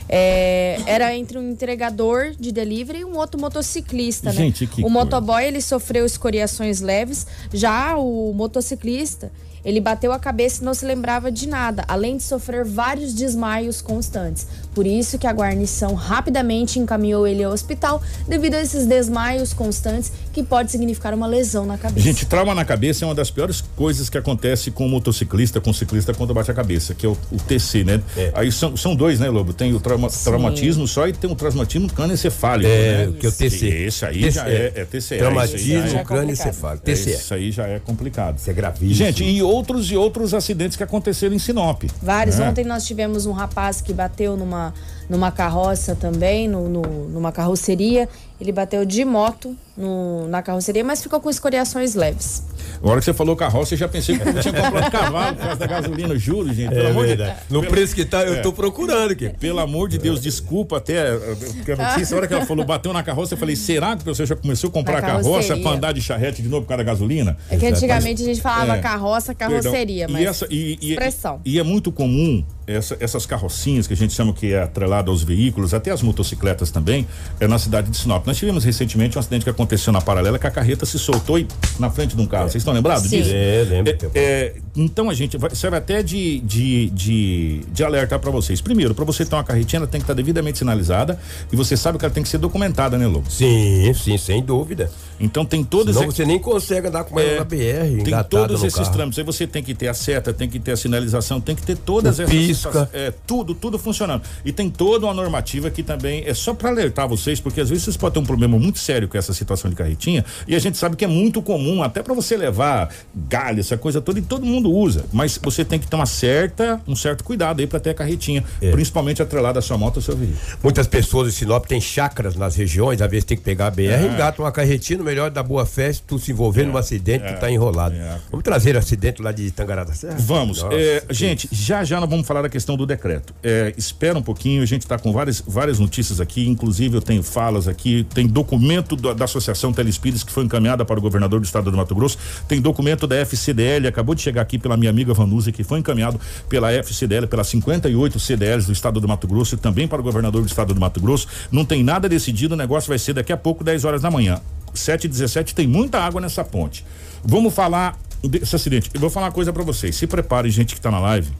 [0.09, 4.69] É, era entre um entregador de delivery e um outro motociclista, Gente, né?
[4.73, 4.89] que o coisa.
[4.89, 9.31] motoboy ele sofreu escoriações leves, já o motociclista
[9.63, 13.81] ele bateu a cabeça e não se lembrava de nada, além de sofrer vários desmaios
[13.81, 14.47] constantes.
[14.73, 20.11] Por isso que a guarnição rapidamente encaminhou ele ao hospital devido a esses desmaios constantes
[20.31, 21.99] que pode significar uma lesão na cabeça.
[22.05, 25.71] Gente, trauma na cabeça é uma das piores coisas que acontece com o motociclista, com
[25.71, 28.01] o ciclista quando bate a cabeça, que é o, o TC, né?
[28.33, 29.51] Aí são, são dois, né, Lobo?
[29.53, 33.13] Tem o trauma- traumatismo só e tem o traumatismo cânocefálico, É, né?
[33.19, 33.67] que é o TC.
[33.67, 35.17] Esse aí TC, já é, é TCE.
[35.17, 37.11] Traumatismo isso aí já é- crânioencefálico, É, TCE.
[37.11, 38.37] Isso aí já é complicado.
[38.37, 38.93] Isso é gravíssimo.
[38.95, 41.83] Gente, e outros e outros acidentes que aconteceram em Sinop.
[42.01, 42.37] Vários.
[42.37, 42.49] né?
[42.49, 44.60] Ontem nós tivemos um rapaz que bateu numa,
[45.09, 48.07] numa carroça também, no, no- numa carroceria.
[48.39, 52.43] Ele bateu de moto no- na carroceria, mas ficou com escoriações leves.
[52.83, 55.43] A hora que você falou carroça, eu já pensei que eu tinha comprado cavalo por
[55.43, 56.69] causa da gasolina, juro, gente.
[56.73, 57.39] Pelo É amor de verdade.
[57.51, 58.41] No pelo- preço que tá, eu É.
[58.41, 59.29] tô procurando aqui.
[59.29, 61.13] Pelo amor de Deus, desculpa até.
[61.13, 61.19] eh,
[61.57, 64.03] Porque a notícia, a hora que ela falou, bateu na carroça, eu falei, será que
[64.03, 66.91] você já começou a comprar carroça pra andar de charrete de novo por causa da
[66.91, 67.37] gasolina?
[67.51, 68.79] É que antigamente a gente falava É.
[68.81, 70.13] carroça, carroceria, Perdão.
[70.13, 71.39] mas E, essa, e, e- expressão.
[71.45, 72.43] e é muito comum
[72.75, 76.71] essa- essas carrocinhas que a gente chama que é atrelada aos veículos, até as motocicletas
[76.71, 77.07] também,
[77.39, 78.25] é na cidade de Sinop.
[78.27, 81.47] Nós tivemos recentemente um acidente que aconteceu na paralela que a carreta se soltou e,
[81.79, 82.49] na frente de um carro.
[82.49, 83.17] Vocês estão lembrados Sim.
[83.21, 83.31] disso?
[83.33, 83.91] É, lembro.
[84.13, 88.61] É, é, então a gente vai, serve até de, de, de, de alertar para vocês.
[88.61, 91.19] Primeiro, para você ter uma carretinha, ela tem que estar devidamente sinalizada
[91.51, 93.29] e você sabe que ela tem que ser documentada, né, Lobo?
[93.29, 94.89] Sim, sim, sem dúvida.
[95.19, 98.63] Então tem todas Senão você nem consegue andar com ela É, na BR, tem todos
[98.63, 98.91] esses carro.
[98.93, 99.19] trâmites.
[99.19, 101.77] Aí você tem que ter a seta, tem que ter a sinalização, tem que ter
[101.77, 102.33] todas O essas.
[102.33, 102.89] pisca.
[102.93, 104.23] é, tudo, tudo funcionando.
[104.43, 107.83] E tem toda uma normativa que também é só para alertar vocês, porque às vezes
[107.83, 110.77] vocês podem ter um problema muito sério com essa situação de carretinha, e a gente
[110.77, 112.89] sabe que é muito comum, até para você levar
[113.29, 115.05] galho, essa coisa toda, e todo mundo usa.
[115.11, 118.43] Mas você tem que ter uma certa, um certo cuidado aí para ter a carretinha,
[118.61, 118.71] É.
[118.71, 120.37] principalmente atrelada à sua moto ou seu veículo.
[120.63, 123.81] Muitas pessoas em Sinop têm chácaras nas regiões, às vezes tem que pegar a BR,
[123.93, 124.07] É.
[124.13, 127.39] engatam uma carretinha, no melhor da boa fé, se tu se envolver num acidente, tu
[127.39, 127.95] tá enrolado.
[128.29, 130.15] Vamos trazer acidente lá de Tangará da Serra?
[130.19, 130.61] Vamos.
[130.61, 133.33] Nossa, É, gente, já já nós vamos falar da questão do decreto.
[133.43, 137.23] É, espera um pouquinho, a gente está com várias, várias notícias aqui, inclusive eu tenho
[137.23, 141.45] falas aqui, tem documento da, da Associação Telespires que foi encaminhada para o governador do
[141.45, 145.13] estado do Mato Grosso, tem documento da FCDL, acabou de chegar aqui pela minha amiga
[145.13, 149.57] Vanusa, que foi encaminhado pela FCDL, pelas 58 CDLs do estado do Mato Grosso e
[149.57, 151.27] também para o governador do estado do Mato Grosso.
[151.51, 154.39] Não tem nada decidido, o negócio vai ser daqui a pouco, 10 horas da manhã.
[154.73, 156.85] 7 e 17 tem muita água nessa ponte.
[157.23, 158.89] Vamos falar desse acidente.
[158.93, 159.95] Eu vou falar uma coisa para vocês.
[159.95, 161.31] Se preparem, gente que tá na live.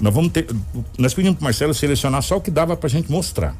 [0.00, 0.46] Nós vamos ter.
[0.98, 3.56] Nós pedimos pro Marcelo selecionar só o que dava pra gente mostrar.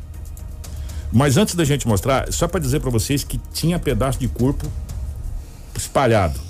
[1.13, 4.67] Mas antes da gente mostrar, só para dizer para vocês que tinha pedaço de corpo
[5.77, 6.41] espalhado.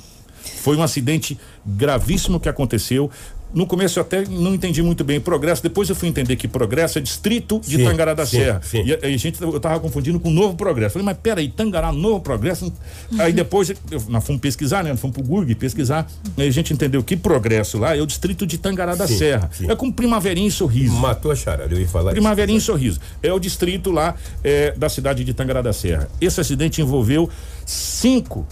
[0.65, 3.11] Foi um acidente gravíssimo que aconteceu.
[3.53, 6.99] No começo eu até não entendi muito bem progresso, depois eu fui entender que progresso
[6.99, 8.61] é distrito de Sim, Tangará da sim, Serra.
[8.65, 8.83] sim.
[8.85, 10.95] E a, a gente, eu tava confundindo com novo progresso.
[10.95, 12.73] Falei, mas peraí, Tangará, novo progresso?
[13.19, 14.91] Aí depois eu- nós fomos pesquisar, né?
[14.91, 16.11] Nós fomos pro GURG pesquisar.
[16.37, 19.51] Aí a gente entendeu que progresso lá é o distrito de Tangará da Sim, Serra.
[19.53, 19.71] sim.
[19.71, 20.95] É com Primaverinha e Sorriso.
[20.97, 22.15] Matou a charada, eu ia falar isso.
[22.15, 22.99] Primaverinha e Sorriso.
[23.23, 26.09] É o distrito lá é, da cidade de Tangará da Serra.
[26.21, 27.31] Esse acidente envolveu
[27.65, 28.45] cinco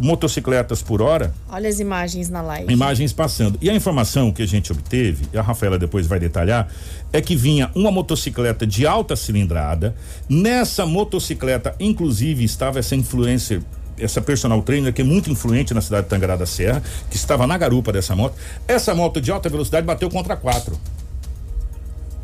[0.00, 2.72] motocicletas por hora, Olha as imagens na live.
[2.72, 3.58] imagens passando.
[3.60, 6.68] E a informação que a gente obteve, e a Rafaela depois vai detalhar,
[7.12, 9.94] é que vinha uma motocicleta de alta cilindrada.
[10.28, 13.62] Nessa motocicleta, inclusive, estava essa influencer.
[13.98, 17.46] Essa personal trainer que é muito influente na cidade de Tangará da Serra, que estava
[17.46, 18.34] na garupa dessa moto.
[18.66, 20.78] Essa moto de alta velocidade bateu contra quatro.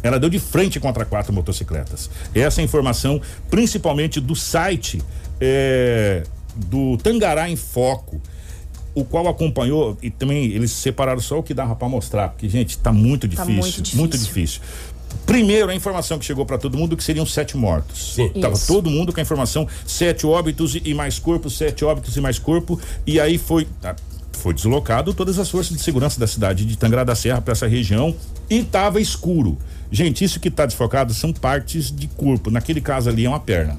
[0.02, 2.08] Ela deu de frente contra quatro motocicletas.
[2.34, 3.20] Essa é a informação,
[3.50, 5.02] principalmente do site
[5.40, 6.24] é,
[6.66, 8.20] do Tangará em Foco,
[8.94, 12.76] o qual acompanhou e também eles separaram só o que dava para mostrar, porque gente,
[12.78, 13.98] tá muito Tá difícil, muito difícil.
[13.98, 14.60] muito difícil.
[15.24, 18.14] Primeiro, a informação que chegou para todo mundo que seriam sete mortos.
[18.14, 18.28] Sim.
[18.40, 18.66] Tava Isso.
[18.66, 22.78] todo mundo com a informação sete óbitos e, mais corpo, sete óbitos e mais corpo.
[23.06, 23.94] E aí foi ah,
[24.32, 27.66] foi deslocado todas as forças de segurança da cidade de Tangará da Serra para essa
[27.66, 28.14] região
[28.50, 29.56] e tava escuro.
[29.90, 32.50] Gente, isso que tá desfocado são partes de corpo.
[32.50, 33.78] Naquele caso ali é uma perna,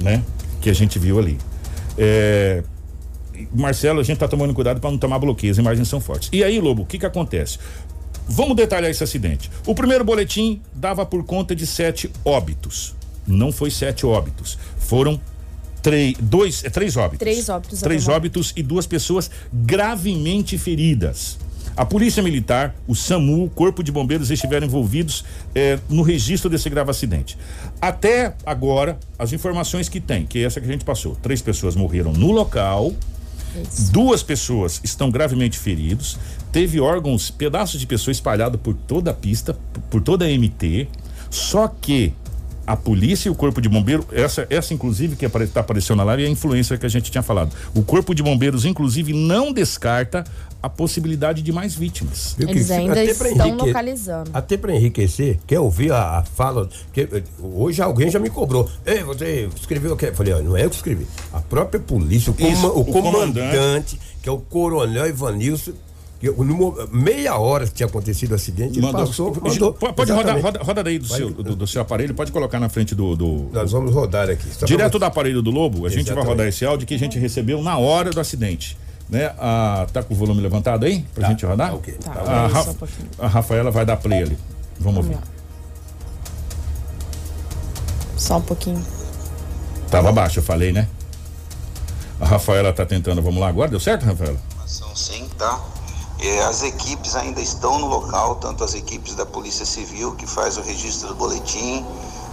[0.00, 0.22] né?
[0.60, 1.38] Que a gente viu ali.
[1.96, 2.62] É,
[3.52, 6.28] Marcelo, a gente tá tomando cuidado para não tomar bloqueio, as imagens são fortes.
[6.32, 7.58] E aí, Lobo, o que que acontece?
[8.28, 9.50] Vamos detalhar esse acidente.
[9.66, 12.94] O primeiro boletim dava por conta de sete óbitos.
[13.26, 14.58] Não foi sete óbitos.
[14.78, 15.20] Foram
[15.82, 17.18] três, dois, é, três óbitos.
[17.18, 21.38] Três óbitos, Três óbitos e duas pessoas gravemente feridas.
[21.76, 26.68] A Polícia Militar, o SAMU, o Corpo de Bombeiros estiveram envolvidos eh, no registro desse
[26.68, 27.38] grave acidente.
[27.80, 31.16] Até agora, as informações que tem, que é essa que a gente passou.
[31.16, 32.92] Três pessoas morreram no local,
[33.90, 36.18] Duas pessoas estão gravemente feridos.
[36.50, 39.56] Teve órgãos, pedaços de pessoa espalhado por toda a pista,
[39.90, 40.88] por toda a MT.
[41.30, 42.14] Só que
[42.66, 46.24] a polícia e o corpo de bombeiro, essa, essa inclusive que está aparecendo na live
[46.24, 47.52] é a influência que a gente tinha falado.
[47.74, 50.24] O corpo de bombeiros, inclusive, não descarta
[50.62, 52.34] a possibilidade de mais vítimas.
[52.38, 54.30] Viu que Eles ainda até estão enrique- localizando.
[54.32, 56.68] Até para enriquecer, quer ouvir a, a fala?
[56.92, 57.08] Que,
[57.42, 58.68] hoje alguém já me cobrou.
[58.86, 60.06] Ei, você escreveu o quê?
[60.06, 61.06] Eu falei, ó, não é eu que escrevi.
[61.32, 63.98] A própria polícia, o, Isso, coma- o o comandante, comandante.
[64.22, 65.72] que é o coronel Ivanilson,
[66.22, 69.04] no meia hora que tinha acontecido o acidente, ele Mandou.
[69.06, 69.72] passou, Pode- mandou.
[69.72, 70.42] pode rodar, Exatamente.
[70.44, 73.16] roda, roda daí do Vai- seu, do, do seu aparelho, pode colocar na frente do.
[73.16, 74.46] do- Nós vamos rodar aqui.
[74.64, 76.28] Direto pra- do aparelho do Lobo, a gente vai Exatamente.
[76.28, 78.76] rodar esse áudio que a gente recebeu na hora do acidente.
[79.12, 79.30] Né?
[79.38, 81.02] Ah, tá com o volume levantado aí?
[81.14, 81.68] Pra gente rodar?
[81.68, 81.92] tá ok.
[82.02, 84.38] Tá, a, peraí, Ra- um a Rafaela vai dar play ali.
[84.80, 85.18] Vamos ouvir.
[88.16, 88.82] Só um pouquinho.
[89.90, 90.88] Tava baixo, eu falei, né?
[92.18, 93.20] A Rafaela tá tentando.
[93.20, 93.70] Vamos lá agora?
[93.70, 94.38] Deu certo, Rafaela?
[94.66, 95.60] São sim, tá?
[96.48, 100.62] As equipes ainda estão no local, tanto as equipes da Polícia Civil, que faz o
[100.62, 101.84] registro do boletim,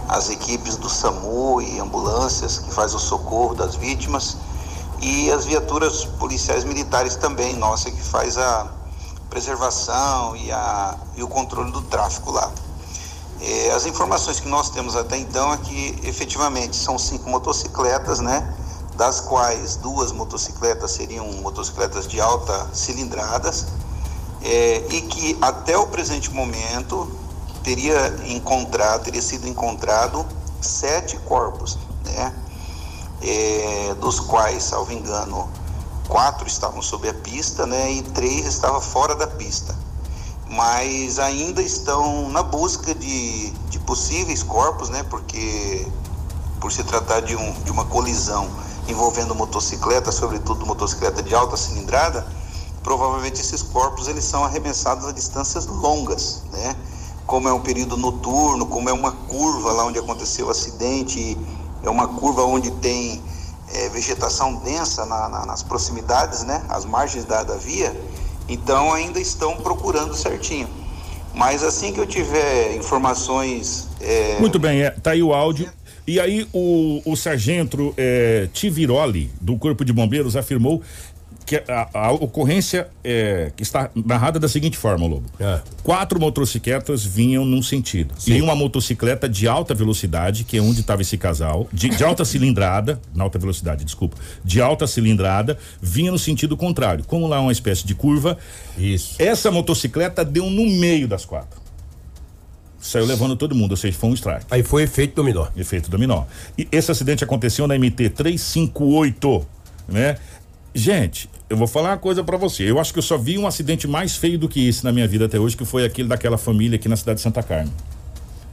[0.08, 4.38] as equipes do SAMU e ambulâncias, que faz o socorro das vítimas,
[5.00, 8.66] e as viaturas policiais militares também, nossa, que faz a
[9.30, 12.50] preservação e, a, e o controle do tráfego lá.
[13.40, 18.54] É, as informações que nós temos até então é que efetivamente são cinco motocicletas, né?
[18.96, 23.66] Das quais duas motocicletas seriam motocicletas de alta cilindradas
[24.42, 27.10] é, e que até o presente momento
[27.62, 30.26] teria encontrado, teria sido encontrado
[30.60, 32.34] sete corpos, né?
[33.22, 35.50] É, dos quais, salvo engano,
[36.08, 37.92] quatro estavam sob a pista, né?
[37.92, 39.76] E três estavam fora da pista
[40.50, 45.04] mas ainda estão na busca de, de possíveis corpos, né?
[45.04, 45.86] Porque
[46.60, 48.50] por se tratar de, um, de uma colisão
[48.88, 52.26] envolvendo motocicleta, sobretudo motocicleta de alta cilindrada,
[52.82, 56.76] provavelmente esses corpos eles são arremessados a distâncias longas, né?
[57.26, 61.38] Como é um período noturno, como é uma curva lá onde aconteceu o acidente,
[61.82, 63.22] é uma curva onde tem
[63.72, 66.62] é, vegetação densa na- na- nas proximidades, né?
[66.68, 67.94] As margens da, da via,
[68.48, 70.68] então ainda estão procurando certinho.
[71.32, 75.70] Mas assim que eu tiver informações é, Muito bem, é, tá aí o áudio.
[76.06, 80.82] E aí o, o sargento é, Tiviroli, do Corpo de Bombeiros, afirmou
[81.50, 85.28] que a, a ocorrência é, que está narrada da seguinte forma, Lobo.
[85.82, 88.14] Quatro motocicletas vinham num sentido.
[88.24, 92.24] E uma motocicleta de alta velocidade, que é onde estava esse casal, de, de alta
[92.24, 97.04] cilindrada, na alta velocidade, desculpa, de alta cilindrada, vinha no sentido contrário.
[97.04, 98.38] Como lá é uma espécie de curva,
[98.78, 99.16] Isso.
[99.18, 101.60] essa motocicleta deu no meio das quatro.
[102.78, 104.46] Saiu levando todo mundo, ou seja, foi um strike.
[104.48, 105.48] Aí foi efeito dominó.
[105.56, 106.26] Efeito dominó.
[106.56, 109.46] E esse acidente aconteceu na MT 358,
[109.88, 110.16] né?
[110.74, 112.70] Gente, eu vou falar uma coisa pra você.
[112.70, 115.06] Eu acho que eu só vi um acidente mais feio do que esse na minha
[115.08, 117.72] vida até hoje, que foi aquele daquela família aqui na cidade de Santa Carmen.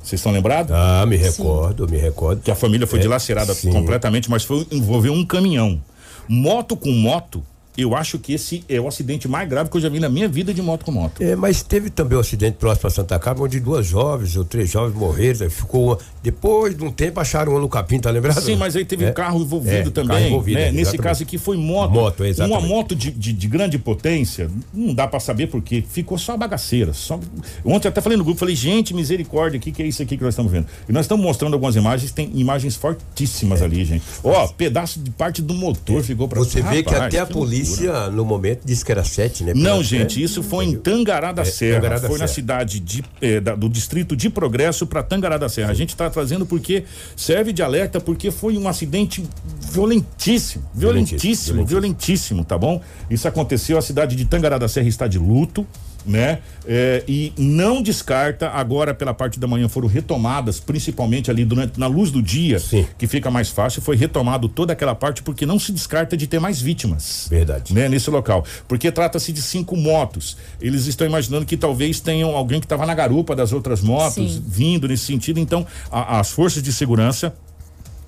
[0.02, 0.72] Vocês estão lembrados?
[0.74, 2.42] Ah, me recordo, me recordo.
[2.42, 3.72] Que a família foi É, dilacerada sim.
[3.72, 5.82] completamente, mas foi envolveu um caminhão.
[6.28, 7.44] Moto com moto,
[7.78, 10.28] eu acho que esse é o acidente mais grave que eu já vi na minha
[10.28, 11.22] vida de moto com moto.
[11.22, 14.70] É, mas teve também um acidente próximo a Santa Carmen, onde duas jovens ou três
[14.70, 15.50] jovens morreram.
[15.50, 18.42] Ficou uma- Depois de um tempo acharam uma no capim, tá lembrado?
[18.42, 19.12] Sim, mas aí teve É.
[19.12, 20.18] um carro envolvido É, também.
[20.18, 20.72] carro envolvido, né?
[20.72, 21.92] Nesse caso aqui foi moto.
[21.92, 22.60] Moto, exatamente.
[22.60, 26.38] Uma moto de, de, de grande potência, não dá pra saber porque ficou só a
[26.38, 26.92] bagaceira.
[26.94, 27.18] Só...
[27.64, 30.18] Ontem eu até falei no grupo, falei, gente, misericórdia, o que, que é isso aqui
[30.18, 30.68] que nós estamos vendo?
[30.90, 34.04] E nós estamos mostrando algumas imagens, tem imagens fortíssimas ali, gente.
[34.24, 36.44] Ó, pedaço de parte do motor ficou pra É.
[36.44, 39.54] Você vê que até a polícia polícia, no momento, disse que era sete, né?
[39.56, 41.76] Não, gente, isso foi em Tangará da É, Serra.
[41.82, 42.36] Tangará da foi na Serra.
[42.36, 45.72] cidade de, eh, da- do distrito de Progresso para Tangará da Serra.
[45.72, 46.84] A gente está trazendo porque
[47.16, 49.24] serve de alerta, porque foi um acidente
[49.72, 52.82] violentíssimo, violentíssimo, violentíssimo, tá bom?
[53.10, 55.66] Isso aconteceu, a cidade de Tangará da Serra está de luto.
[56.08, 56.40] Né?
[56.66, 61.88] Eh, e não descarta, agora pela parte da manhã foram retomadas, principalmente ali durante, na
[61.88, 62.58] luz do dia,
[62.98, 66.40] que fica mais fácil, foi retomado toda aquela parte porque não se descarta de ter
[66.40, 67.74] mais vítimas Verdade.
[67.74, 68.46] né, nesse local.
[68.68, 70.38] Porque trata-se de cinco motos.
[70.62, 74.44] Eles estão imaginando que talvez tenham alguém que estava na garupa das outras motos Sim.
[74.48, 75.40] vindo nesse sentido.
[75.42, 77.36] Então, a- as forças de segurança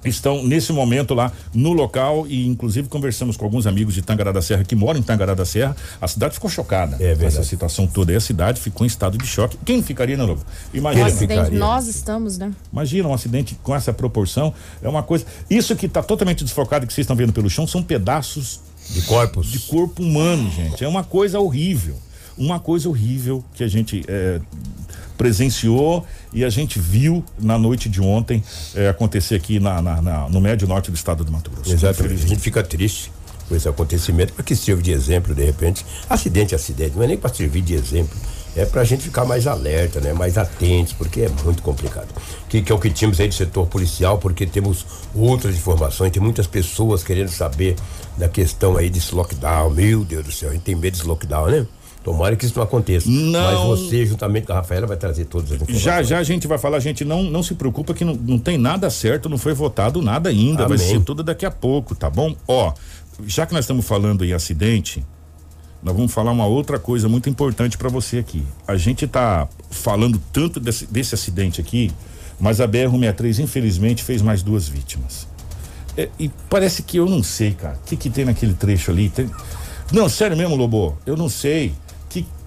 [0.06, 4.42] estão nesse momento lá no local e inclusive conversamos com alguns amigos de Tangará da
[4.42, 5.76] Serra que moram em Tangará da Serra.
[6.02, 8.12] A cidade ficou chocada com essa situação toda.
[8.12, 9.58] E a cidade ficou em estado de choque.
[9.66, 10.42] Quem ficaria, né, Lobo?
[10.74, 11.08] Um Imagina.
[11.08, 12.52] acidente, nós estamos, né?
[12.72, 14.54] Imagina um acidente com essa proporção.
[14.82, 15.26] É uma coisa.
[15.50, 19.48] Isso que está totalmente desfocado, que vocês estão vendo pelo chão, são pedaços de corpos.
[19.48, 20.84] De corpo humano, gente.
[20.84, 21.96] É uma coisa horrível.
[22.38, 24.40] Uma coisa horrível que a gente é,
[25.24, 28.42] presenciou e a gente viu na noite de ontem
[28.74, 31.72] é, acontecer aqui na, na- na- no médio norte do estado do Mato Grosso.
[31.72, 32.24] Exatamente.
[32.24, 33.12] A gente fica triste
[33.50, 35.86] com esse acontecimento, porque serve de exemplo, de repente.
[36.10, 38.18] Acidente é acidente, não é nem para servir de exemplo.
[38.56, 40.12] É pra gente ficar mais alerta, né?
[40.12, 42.08] Mais atentos, porque é muito complicado.
[42.50, 46.22] Que, que é o que tínhamos aí do setor policial, porque temos outras informações, tem
[46.22, 47.76] muitas pessoas querendo saber
[48.18, 49.70] da questão aí desse lockdown.
[49.70, 51.66] Meu Deus do céu, a gente tem medo desse lockdown, né?
[52.04, 53.10] Tomara que isso não aconteça.
[53.10, 53.68] Não.
[53.68, 55.82] Mas você, juntamente com a Rafaela, vai trazer todas as informações.
[55.84, 58.58] Já já a gente vai falar, gente, não, não se preocupa que não, não tem
[58.58, 60.90] nada certo, não foi votado nada ainda, vai Amém.
[60.90, 62.36] ser tudo daqui a pouco, tá bom?
[62.48, 62.74] Ó,
[63.28, 65.06] já que nós estamos falando em acidente,
[65.84, 68.44] nós vamos falar uma outra coisa muito importante para você aqui.
[68.66, 71.92] A gente tá falando tanto desse, desse acidente aqui,
[72.40, 75.28] mas a BR-163 infelizmente fez mais duas vítimas.
[75.98, 79.10] É, e parece que eu não sei, cara, o que que tem naquele trecho ali?
[79.10, 79.30] Tem-
[79.92, 81.74] Não, sério mesmo, Lobo, eu não sei.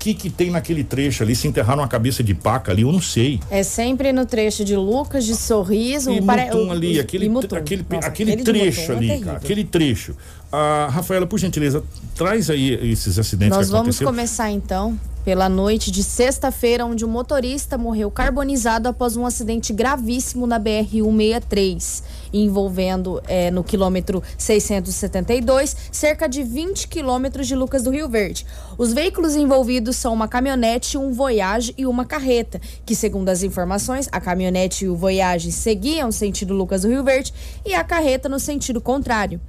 [0.02, 1.36] O que, que tem naquele trecho ali?
[1.36, 3.38] Se enterraram uma cabeça de paca ali, eu não sei.
[3.48, 6.10] É sempre no trecho de Lucas, de Sorriso.
[6.10, 9.36] E pare- Mutum o- ali, aquele, aquele, Nossa, aquele aquele de trecho é ali, cara,
[9.36, 10.16] aquele trecho.
[10.52, 11.82] Ah, Rafaela, por gentileza,
[12.14, 17.08] traz aí esses acidentes Nós que vamos começar então pela noite de sexta-feira, onde um
[17.08, 26.28] motorista morreu carbonizado após um acidente gravíssimo na BR-163, envolvendo eh, no quilômetro 672, cerca
[26.28, 28.44] de 20 quilômetros de Lucas do Rio Verde.
[28.76, 34.08] Os veículos envolvidos são uma caminhonete, um Voyage e uma carreta, que segundo as informações,
[34.10, 37.32] a caminhonete e o Voyage seguiam sentido Lucas do Rio Verde
[37.64, 39.40] e a carreta no sentido contrário.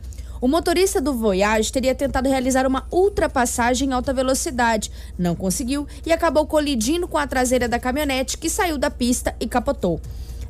[0.43, 6.11] O motorista do Voyage teria tentado realizar uma ultrapassagem em alta velocidade, não conseguiu e
[6.11, 10.01] acabou colidindo com a traseira da caminhonete que saiu da pista e capotou.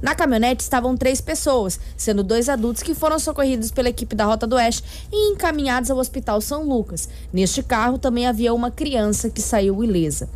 [0.02, 4.48] Na caminhonete estavam três pessoas, sendo dois adultos que foram socorridos pela equipe da Rota
[4.48, 7.08] do Oeste e encaminhados ao Hospital São Lucas.
[7.32, 10.28] Neste carro também havia uma criança que saiu ilesa.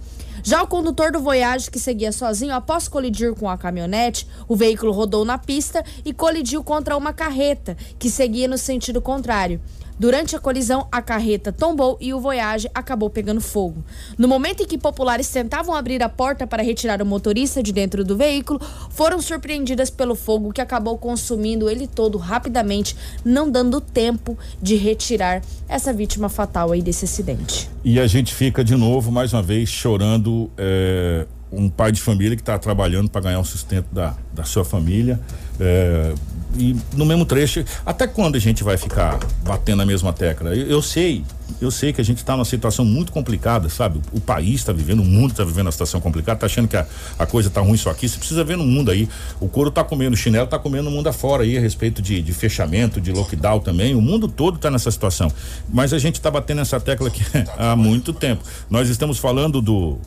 [0.48, 4.94] Já o condutor do Voyage, que seguia sozinho, após colidir com a caminhonete, o veículo
[4.94, 9.60] rodou na pista e colidiu contra uma carreta, que seguia no sentido contrário.
[10.00, 13.84] Durante a colisão, a carreta tombou e o Voyage acabou pegando fogo.
[14.18, 18.06] No momento em que populares tentavam abrir a porta para retirar o motorista de dentro
[18.06, 22.96] do veículo, foram surpreendidas pelo fogo que acabou consumindo ele todo rapidamente,
[23.26, 27.70] não dando tempo de retirar essa vítima fatal aí desse acidente.
[27.84, 32.36] E a gente fica de novo, mais uma vez, chorando é, um pai de família
[32.36, 35.20] que está trabalhando para ganhar o sustento da, da sua família.
[35.60, 36.14] é,
[36.56, 40.56] e no mesmo trecho, até quando a gente vai ficar batendo na mesma tecla?
[40.56, 41.24] Eu, eu sei,
[41.62, 44.00] eu sei que a gente está numa situação muito complicada, sabe?
[44.14, 46.86] O país está vivendo, o mundo está vivendo uma situação complicada, tá achando que a,
[47.20, 48.08] a coisa tá ruim só aqui.
[48.08, 49.10] Você precisa ver no mundo aí.
[49.40, 52.22] O couro tá comendo, o chinelo tá comendo o mundo afora aí a respeito de,
[52.22, 53.94] de fechamento, de lockdown também.
[53.94, 55.32] O mundo todo tá nessa situação.
[55.70, 57.24] Mas a gente tá batendo essa tecla aqui
[57.58, 58.44] há muito tempo.
[58.70, 59.98] Nós estamos falando do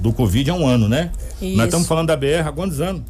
[0.00, 1.10] do Covid há um ano, né?
[1.42, 1.56] Isso.
[1.58, 3.02] Nós estamos falando da BR há quantos anos?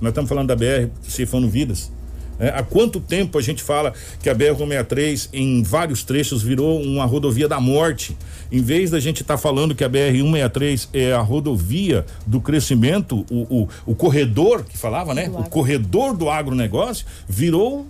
[0.00, 1.90] Nós estamos falando da BR ceifando vidas.
[2.38, 7.04] É, há quanto tempo a gente fala que a BR-163 em vários trechos virou uma
[7.06, 8.16] rodovia da morte?
[8.52, 13.62] Em vez da gente estar falando que a BR-163 é a rodovia do crescimento, o,
[13.62, 15.30] o, o corredor que falava, né?
[15.30, 17.86] O corredor do agronegócio virou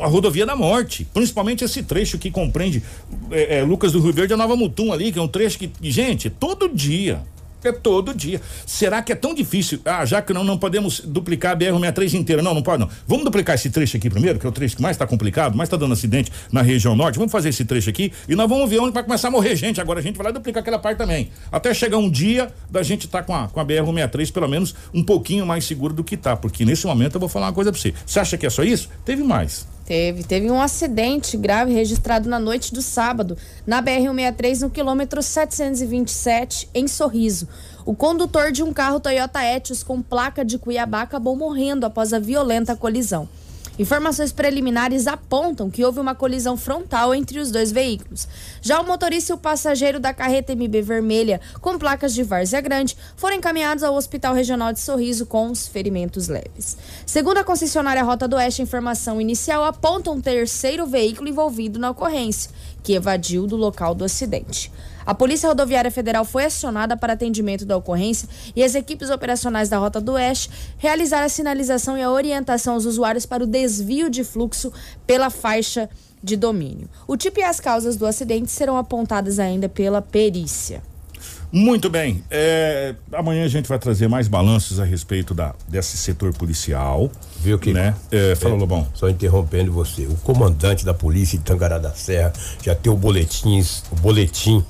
[0.00, 2.82] a rodovia da morte, principalmente esse trecho que compreende
[3.30, 5.70] é, é, Lucas do Rio Verde a Nova Mutum ali, que é um trecho que,
[5.82, 7.20] gente, todo dia.
[7.62, 8.40] É todo dia.
[8.66, 9.80] Será que é tão difícil?
[9.84, 12.42] Ah, já que não, não podemos duplicar a BR-63 inteira.
[12.42, 12.88] Não, não pode não.
[13.06, 15.66] Vamos duplicar esse trecho aqui primeiro, que é o trecho que mais está complicado, mais
[15.66, 17.16] está dando acidente na região norte.
[17.16, 19.80] Vamos fazer esse trecho aqui e nós vamos ver onde vai começar a morrer gente.
[19.80, 21.30] Agora a gente vai lá duplicar aquela parte também.
[21.52, 24.74] Até chegar um dia da gente estar tá com a, com a BR-163 pelo menos
[24.94, 26.36] um pouquinho mais seguro do que tá.
[26.36, 27.92] Porque nesse momento eu vou falar uma coisa pra você.
[28.06, 28.88] Você acha que é só isso?
[29.04, 29.66] Teve mais.
[29.84, 36.68] Teve, teve um acidente grave registrado na noite do sábado, na BR-163, no quilômetro 727,
[36.72, 37.48] em Sorriso.
[37.84, 42.18] O condutor de um carro Toyota Etios com placa de Cuiabá acabou morrendo após a
[42.18, 43.28] violenta colisão.
[43.80, 48.28] Informações preliminares apontam que houve uma colisão frontal entre os dois veículos.
[48.60, 52.94] Já o motorista e o passageiro da carreta MB vermelha, com placas de Várzea Grande,
[53.16, 56.76] foram encaminhados ao Hospital Regional de Sorriso com os ferimentos leves.
[57.06, 61.88] Segundo a concessionária Rota do Oeste, a informação inicial aponta um terceiro veículo envolvido na
[61.88, 62.50] ocorrência,
[62.82, 64.70] que evadiu do local do acidente.
[65.04, 69.78] A Polícia Rodoviária Federal foi acionada para atendimento da ocorrência e as equipes operacionais da
[69.78, 74.24] Rota do Oeste realizaram a sinalização e a orientação aos usuários para o desvio de
[74.24, 74.72] fluxo
[75.06, 75.88] pela faixa
[76.22, 76.88] de domínio.
[77.06, 80.82] O tipo e as causas do acidente serão apontadas ainda pela perícia.
[81.52, 82.22] Muito bem.
[82.30, 87.10] É, amanhã a gente vai trazer mais balanços a respeito da, desse setor policial.
[87.40, 87.72] Viu que?
[87.72, 87.94] Né?
[88.10, 88.86] É, fala, É, Lobão.
[88.94, 90.02] Só interrompendo você.
[90.02, 92.32] O comandante da polícia de Tangará da Serra
[92.62, 94.64] já tem o boletins, o boletim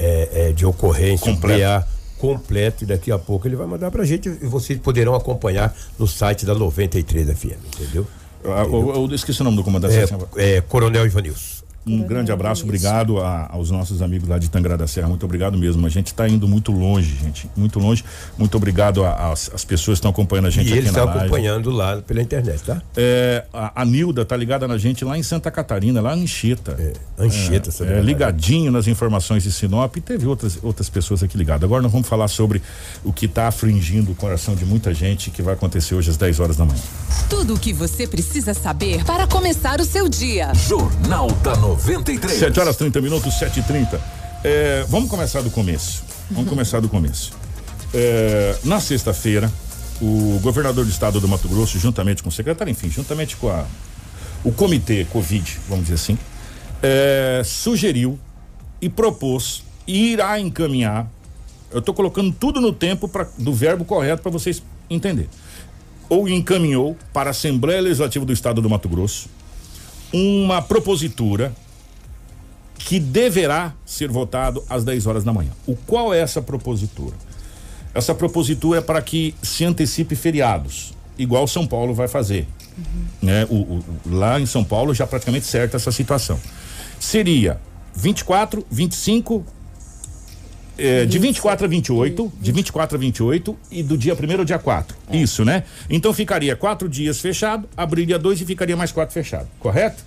[0.00, 1.60] é, é, de ocorrência Completo.
[1.60, 1.86] PA
[2.18, 6.06] completo e daqui a pouco ele vai mandar pra gente e vocês poderão acompanhar no
[6.06, 8.06] site da 93 FM, entendeu?
[8.44, 9.94] Ah, Eu, eu esqueci o nome do comandante.
[10.36, 11.59] É, é, Coronel Ivanilson.
[11.86, 15.56] Um grande abraço, obrigado a- aos nossos amigos lá de Tangará da Serra, muito obrigado
[15.56, 15.84] mesmo.
[15.86, 18.04] A gente está indo muito longe, gente, muito longe.
[18.36, 21.20] Muito obrigado às pessoas que estão acompanhando a gente E aqui ele na está live.
[21.20, 22.82] acompanhando lá pela internet, tá?
[22.96, 26.76] É, a, a Nilda tá ligada na gente lá em Santa Catarina, lá em Anchieta.
[26.78, 26.92] É,
[27.24, 28.00] Anchieta, é, Catarina.
[28.00, 31.64] ligadinho nas informações de Sinop e teve outras, outras pessoas aqui ligadas.
[31.64, 32.60] Agora nós vamos falar sobre
[33.02, 36.40] o que está afligindo o coração de muita gente que vai acontecer hoje às 10
[36.40, 36.80] horas da manhã.
[37.28, 40.52] Tudo o que você precisa saber para começar o seu dia.
[40.54, 42.38] Jornal da 93.
[42.38, 44.00] 7 horas 30 minutos, 7 e 30
[44.42, 46.02] É, Vamos começar do começo.
[46.30, 47.32] Vamos começar do começo.
[47.92, 49.50] É, na sexta-feira,
[50.00, 53.64] o governador do estado do Mato Grosso, juntamente com o secretário, enfim, juntamente com a,
[54.42, 56.18] o comitê Covid, vamos dizer assim,
[56.82, 58.18] é, sugeriu
[58.80, 61.10] e propôs e irá encaminhar.
[61.70, 65.30] Eu estou colocando tudo no tempo pra, do verbo correto para vocês entenderem.
[66.08, 69.28] Ou encaminhou para a Assembleia Legislativa do Estado do Mato Grosso
[70.12, 71.52] uma propositura
[72.78, 75.50] que deverá ser votado às 10 horas da manhã.
[75.66, 77.14] O qual é essa propositura?
[77.94, 82.46] Essa propositura é para que se antecipe feriados, igual São Paulo vai fazer.
[83.20, 83.44] Né?
[83.50, 86.40] O, o- o- lá em São Paulo já praticamente certa essa situação.
[86.98, 87.60] Seria
[87.94, 89.44] 24, 25,
[90.80, 94.58] é, de 24 a 28, de 24 a 28 e do dia 1 ao dia
[94.58, 94.96] 4.
[95.12, 95.64] Isso, né?
[95.88, 100.02] Então ficaria quatro dias fechado, abriria dois e ficaria mais quatro fechado, correto?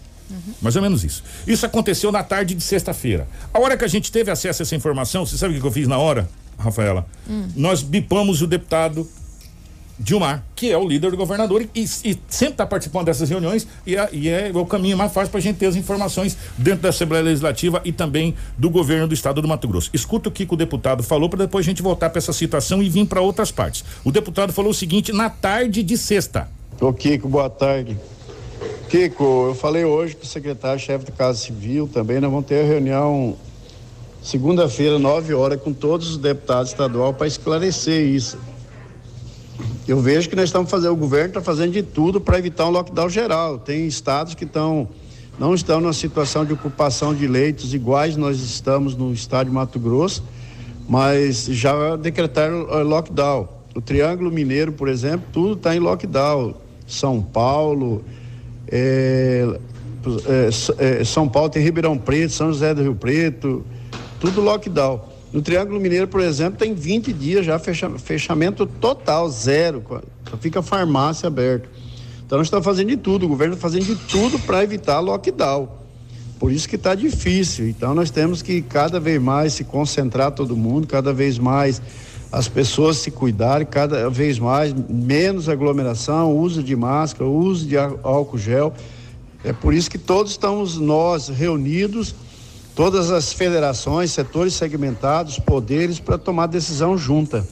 [0.62, 1.24] Mais ou menos isso.
[1.46, 3.28] Isso aconteceu na tarde de sexta-feira.
[3.54, 5.72] A hora que a gente teve acesso a essa informação, você sabe o que eu
[5.72, 7.06] fiz na hora, Rafaela?
[7.56, 9.08] Nós bipamos o deputado
[10.00, 13.96] Dilmar, que é o líder do governador e, e sempre está participando dessas reuniões e
[13.96, 16.90] é, e é o caminho mais fácil para a gente ter as informações dentro da
[16.90, 19.90] Assembleia Legislativa e também do governo do estado do Mato Grosso.
[19.94, 22.90] Escuta o que, o deputado falou para depois a gente voltar para essa situação e
[22.90, 23.84] vir para outras partes.
[24.04, 26.50] O deputado falou o seguinte na tarde de sexta.
[26.82, 27.98] Ô Kiko, boa tarde.
[28.90, 32.68] Kiko, eu falei hoje com o secretário-chefe da Casa Civil também, nós vamos ter a
[32.68, 33.36] reunião
[34.24, 38.38] segunda-feira, 9 horas, com todos os deputados estaduais para esclarecer isso.
[39.88, 42.70] Eu vejo que nós estamos fazendo, o governo está fazendo de tudo para evitar um
[42.70, 43.60] lockdown geral.
[43.60, 44.88] Tem estados que estão
[45.38, 49.80] não estão numa situação de ocupação de leitos iguais nós estamos no estado de Mato
[49.80, 50.24] Grosso,
[50.88, 53.48] mas já decretaram eh, lockdown.
[53.76, 56.54] O Triângulo Mineiro, por exemplo, tudo está em lockdown.
[56.86, 58.04] São Paulo,
[60.50, 63.66] S- eh, São Paulo tem Ribeirão Preto, São José do Rio Preto,
[64.20, 65.02] tudo lockdown.
[65.34, 69.84] No Triângulo Mineiro, por exemplo, tem 20 dias já fecha- fechamento total, zero.
[70.30, 71.68] Só fica a farmácia aberta.
[72.26, 75.68] Então nós estamos fazendo de tudo, o governo está fazendo de tudo para evitar lockdown.
[76.40, 77.68] Por isso que está difícil.
[77.68, 81.82] Então nós temos que cada vez mais se concentrar todo mundo, cada vez mais
[82.32, 88.38] as pessoas se cuidarem, cada vez mais menos aglomeração, uso de máscara, uso de álcool
[88.38, 88.74] gel.
[89.44, 92.16] É por isso que todos estamos nós reunidos,
[92.76, 97.46] todas as federações, setores segmentados, poderes para tomar decisão junta.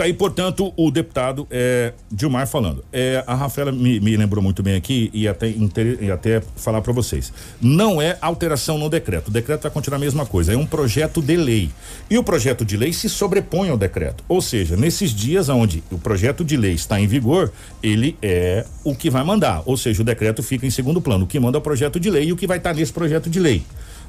[0.00, 2.82] Tá aí, portanto, o deputado é, Dilmar falando.
[2.90, 6.90] É, a Rafaela me, me lembrou muito bem aqui e até, e até falar para
[6.90, 7.30] vocês.
[7.60, 9.28] Não é alteração no decreto.
[9.28, 10.54] O decreto vai continuar a mesma coisa.
[10.54, 11.70] É um projeto de lei.
[12.08, 14.24] E o projeto de lei se sobrepõe ao decreto.
[14.26, 17.52] Ou seja, nesses dias onde o projeto de lei está em vigor,
[17.82, 19.62] ele é o que vai mandar.
[19.66, 21.24] Ou seja, o decreto fica em segundo plano.
[21.24, 23.28] O que manda é o projeto de lei e o que vai estar nesse projeto
[23.28, 23.62] de lei.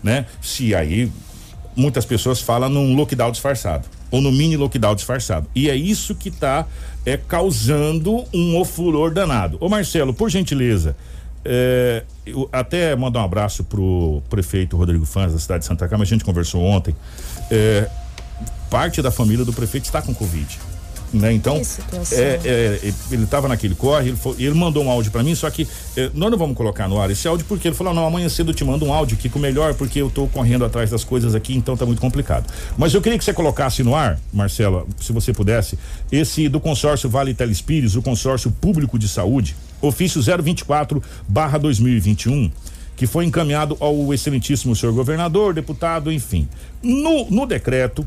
[0.04, 0.26] Né?
[0.42, 1.12] Se aí
[1.76, 5.48] muitas pessoas falam num lockdown disfarçado ou no mini lockdown disfarçado.
[5.56, 6.66] E é isso que está
[7.06, 9.58] é, causando um ofuror danado.
[9.60, 10.96] Ô Marcelo, por gentileza,
[11.44, 16.04] É, eu até mandar um abraço pro prefeito Rodrigo Fãs da cidade de Santa Carmen,
[16.04, 16.96] a gente conversou ontem.
[17.50, 17.90] É,
[18.70, 20.60] parte da família do prefeito está com Covid.
[21.14, 21.34] Né?
[21.34, 21.62] Então,
[22.14, 25.50] é, é, ele estava naquele corre, ele, foi- ele mandou um áudio para mim, só
[25.50, 28.30] que é, nós não vamos colocar no ar esse áudio porque ele falou: não, amanhã
[28.30, 31.36] cedo eu te mando um áudio, Kiko, melhor, porque eu tô correndo atrás das coisas
[31.36, 32.50] aqui, então tá muito complicado.
[32.78, 35.78] Mas eu queria que você colocasse no ar, Marcela, se você pudesse,
[36.10, 42.50] esse do consórcio Vale Telespires, o consórcio público de saúde, ofício 024 barra 2021
[42.96, 46.48] que foi encaminhado ao excelentíssimo senhor governador, deputado, enfim.
[46.84, 48.06] No, no decreto,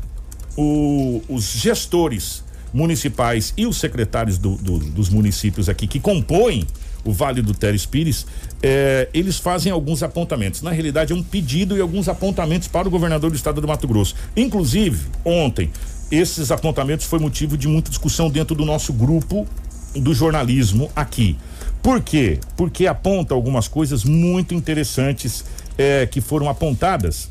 [0.55, 2.44] o- os gestores
[2.75, 6.67] municipais e os secretários do- do- dos municípios aqui que compõem
[7.05, 8.25] o Vale do Teres Pires,
[8.61, 10.61] eh, eles fazem alguns apontamentos.
[10.61, 13.87] Na realidade, é um pedido e alguns apontamentos para o governador do estado do Mato
[13.87, 14.15] Grosso.
[14.35, 15.71] Inclusive, ontem,
[16.11, 19.47] esses apontamentos foi motivo de muita discussão dentro do nosso grupo
[19.95, 21.37] do jornalismo aqui.
[21.81, 22.39] Por quê?
[22.57, 25.45] Porque aponta algumas coisas muito interessantes
[25.77, 27.29] eh, que foram apontadas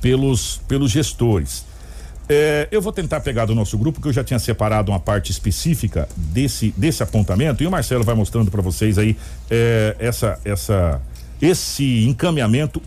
[0.00, 1.64] pelos, pelos gestores.
[2.34, 5.30] É, eu vou tentar pegar do nosso grupo, que eu já tinha separado uma parte
[5.30, 9.18] específica desse, desse apontamento, e o Marcelo vai mostrando para vocês aí
[9.50, 11.02] é, essa, essa,
[11.42, 12.80] esse encaminhamento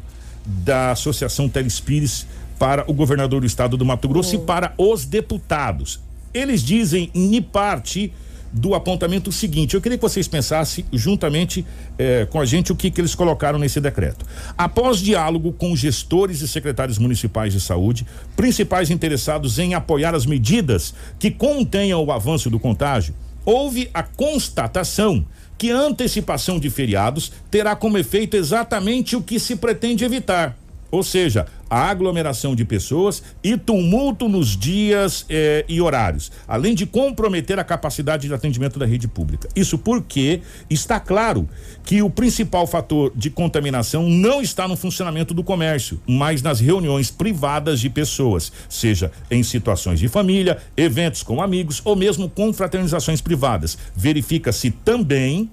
[0.44, 2.26] da Associação Telespires
[2.58, 6.00] para o governador do estado do Mato Grosso e para os deputados.
[6.34, 8.12] Eles dizem, em parte,
[8.56, 9.74] do apontamento seguinte.
[9.74, 11.66] Eu queria que vocês pensassem juntamente
[12.00, 14.26] eh, com a gente o que, que eles colocaram nesse decreto.
[14.58, 20.94] Após diálogo com gestores e secretários municipais de saúde, principais interessados em apoiar as medidas
[21.20, 25.26] que contenham o avanço do contágio, houve a constatação
[25.58, 30.58] que a antecipação de feriados terá como efeito exatamente o que se pretende evitar.
[30.96, 36.86] Ou seja, a aglomeração de pessoas e tumulto nos dias eh, e horários, além de
[36.86, 39.50] comprometer a capacidade de atendimento da rede pública.
[39.54, 40.40] Isso porque
[40.70, 41.50] está claro
[41.84, 47.12] que o principal fator de contaminação não está no funcionamento do comércio, mas nas reuniões
[47.12, 53.78] privadas de pessoas, seja em situações de família, eventos com amigos ou mesmo confraternizações privadas.
[53.94, 55.50] Verifica-se também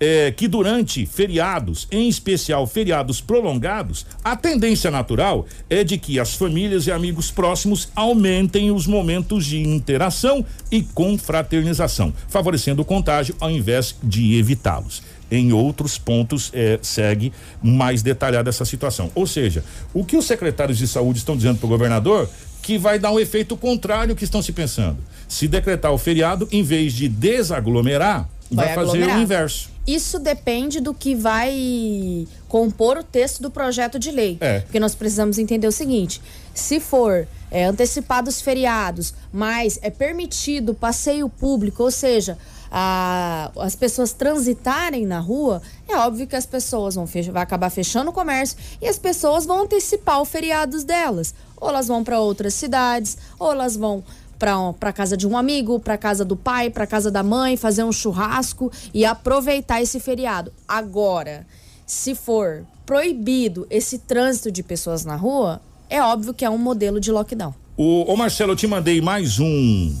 [0.00, 6.34] é, que durante feriados, em especial feriados prolongados, a tendência natural é de que as
[6.34, 13.50] famílias e amigos próximos aumentem os momentos de interação e confraternização, favorecendo o contágio ao
[13.50, 15.02] invés de evitá-los.
[15.30, 17.32] Em outros pontos é, segue
[17.62, 19.10] mais detalhada essa situação.
[19.14, 22.28] Ou seja, o que os secretários de saúde estão dizendo para o governador
[22.62, 24.98] que vai dar um efeito contrário ao que estão se pensando.
[25.28, 29.70] Se decretar o feriado, em vez de desaglomerar, vai, fazer o inverso.
[29.86, 34.36] Isso depende do que vai compor o texto do projeto de lei.
[34.40, 34.60] É.
[34.60, 36.20] Porque nós precisamos entender o seguinte:
[36.54, 42.36] se for é, antecipados feriados, mas é permitido passeio público, ou seja,
[42.70, 48.10] a- as pessoas transitarem na rua, é óbvio que as pessoas vão vai acabar fechando
[48.10, 51.34] o comércio e as pessoas vão antecipar os feriados delas.
[51.60, 54.04] Ou elas vão para outras cidades, ou elas vão
[54.38, 57.92] para casa de um amigo, para casa do pai, para casa da mãe, fazer um
[57.92, 60.52] churrasco e aproveitar esse feriado.
[60.66, 61.46] Agora,
[61.86, 65.60] se for proibido esse trânsito de pessoas na rua,
[65.90, 67.54] é óbvio que é um modelo de lockdown.
[67.76, 69.94] O, ô Marcelo, eu te mandei mais um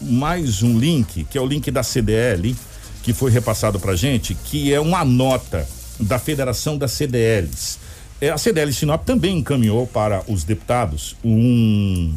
[0.00, 2.56] mais um link, que é o link da CDL,
[3.02, 5.66] que foi repassado pra gente, que é uma nota
[6.00, 7.78] da Federação das CDLs.
[8.20, 12.12] É, a CDL Sinop também encaminhou para os deputados um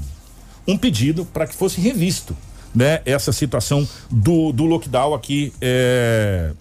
[0.67, 2.35] um pedido para que fosse revisto,
[2.73, 6.51] né, essa situação do, do lockdown aqui, é,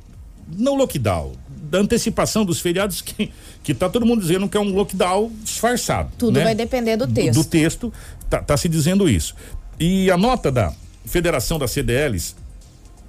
[0.56, 3.32] não lockdown, da antecipação dos feriados que
[3.64, 6.12] que tá todo mundo dizendo que é um lockdown disfarçado.
[6.18, 6.44] Tudo né?
[6.44, 7.42] vai depender do texto.
[7.42, 7.92] Do, texto,
[8.28, 9.34] tá, tá se dizendo isso.
[9.80, 10.72] E a nota da
[11.06, 12.36] Federação das CDLs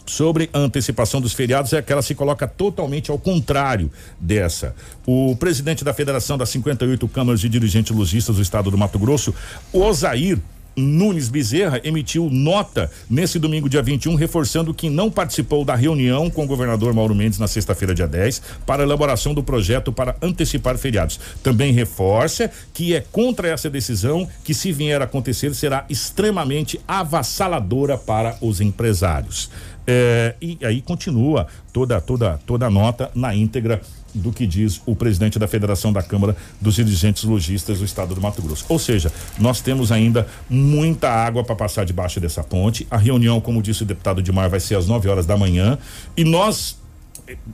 [0.06, 4.74] sobre a antecipação dos feriados é que ela se coloca totalmente ao contrário dessa.
[5.06, 9.36] O presidente da Federação das 58 Câmaras de Dirigentes Logistas do Estado do Mato Grosso,
[9.74, 10.40] Osair
[10.76, 16.44] Nunes Bezerra emitiu nota nesse domingo, dia 21, reforçando que não participou da reunião com
[16.44, 21.20] o governador Mauro Mendes na sexta-feira, dia 10, para elaboração do projeto para antecipar feriados.
[21.42, 27.98] Também reforça que é contra essa decisão que, se vier a acontecer, será extremamente avassaladora
[27.98, 29.50] para os empresários.
[29.88, 33.82] É, e aí continua toda, toda, toda a nota na íntegra
[34.16, 38.22] do que diz o presidente da Federação da Câmara dos Dirigentes Logistas do Estado do
[38.22, 38.66] Mato Grosso.
[38.70, 42.88] Ou seja, nós temos ainda muita água para passar debaixo dessa ponte.
[42.90, 45.78] A reunião, como disse o deputado Dimar, vai ser às 9 horas da manhã.
[46.16, 46.78] E nós,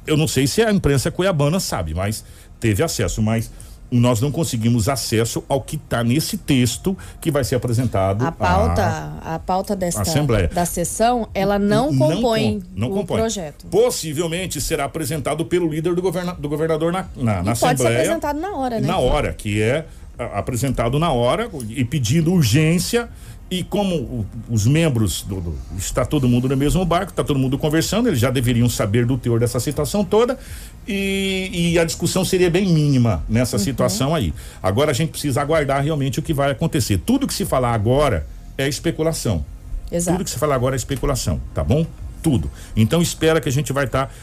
[0.06, 2.24] eu não sei se a imprensa cuiabana sabe, mas
[2.60, 3.52] teve acesso, mas
[3.92, 8.26] nós não conseguimos acesso ao que está nesse texto que vai ser apresentado.
[8.26, 10.48] A pauta, a, pauta desta Assembleia.
[10.48, 13.18] da sessão, ela não, Não compõe com- não o compõe.
[13.20, 13.66] projeto.
[13.68, 17.66] Possivelmente será apresentado pelo líder do, governa- do governador na, na, na e pode ser
[17.66, 17.98] Assembleia.
[18.00, 18.88] apresentado na hora, né?
[18.88, 19.86] na hora, que é
[20.18, 23.10] a- apresentado na hora e pedindo urgência.
[23.52, 27.58] E como os membros do, do- está todo mundo no mesmo barco, está todo mundo
[27.58, 30.40] conversando, eles já deveriam saber do teor dessa situação toda
[30.88, 33.64] e, e a discussão seria bem mínima nessa Uhum.
[33.64, 34.34] situação aí.
[34.64, 36.98] Agora a gente precisa aguardar realmente o que vai acontecer.
[37.06, 38.26] Tudo que se falar agora
[38.58, 39.44] é especulação.
[39.92, 40.16] Exato.
[40.18, 41.86] Tudo que se falar agora é especulação, tá bom?
[42.24, 42.50] Tudo.
[42.74, 44.14] Então espera que a gente vai estar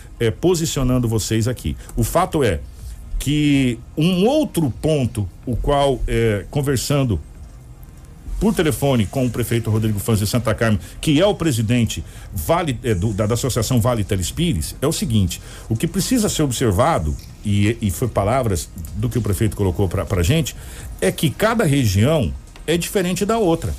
[0.40, 1.76] posicionando vocês aqui.
[1.94, 2.60] O fato é
[3.18, 7.20] que um outro ponto, o qual é, conversando
[8.40, 12.78] por telefone com o prefeito Rodrigo Fanz de Santa Carmen, que é o presidente vale,
[12.84, 17.16] é, do- da, da Associação Vale Telespires, é o seguinte: o que precisa ser observado,
[17.44, 20.54] e, e foi palavras do que o prefeito colocou para a gente,
[21.00, 22.32] é que cada região
[22.66, 23.74] é diferente da outra.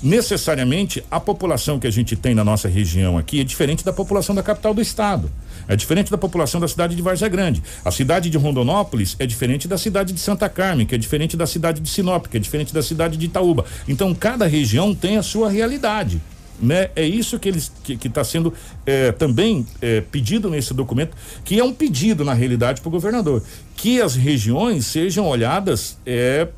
[0.00, 4.32] Necessariamente, a população que a gente tem na nossa região aqui é diferente da população
[4.32, 5.30] da capital do estado.
[5.68, 7.62] É diferente da população da cidade de Várzea Grande.
[7.84, 11.46] A cidade de Rondonópolis é diferente da cidade de Santa Carmen, que é diferente da
[11.46, 13.66] cidade de Sinop, que é diferente da cidade de Itaúba.
[13.86, 16.22] Então, cada região tem a sua realidade.
[16.60, 16.90] Né?
[16.96, 18.52] É isso que eles que está sendo
[18.84, 23.44] eh, também eh, pedido nesse documento, que é um pedido na realidade para o governador,
[23.76, 26.48] que as regiões sejam olhadas eh,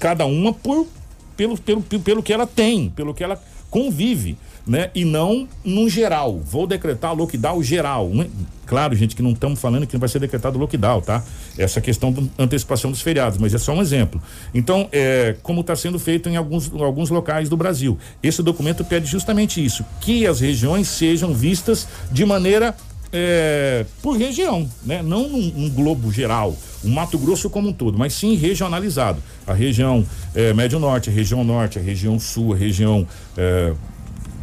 [0.00, 0.88] cada uma por
[1.36, 4.36] pelo, pelo, pelo que ela tem, pelo que ela convive,
[4.66, 4.90] né?
[4.94, 6.38] E não num geral.
[6.38, 8.08] Vou decretar lockdown geral.
[8.08, 8.28] Né?
[8.66, 11.22] Claro, gente, que não estamos falando que não vai ser decretado lockdown, tá?
[11.58, 14.22] Essa questão da antecipação dos feriados, mas é só um exemplo.
[14.54, 17.98] Então, é, como está sendo feito em alguns, alguns locais do Brasil.
[18.22, 22.74] Esse documento pede justamente isso, que as regiões sejam vistas de maneira
[23.12, 25.02] é, por região, né?
[25.02, 29.22] Não num, num globo geral, o Mato Grosso como um todo, mas sim regionalizado.
[29.46, 30.04] A região
[30.34, 33.06] é, Médio Norte, a região Norte, a região Sul, a região
[33.36, 33.74] é,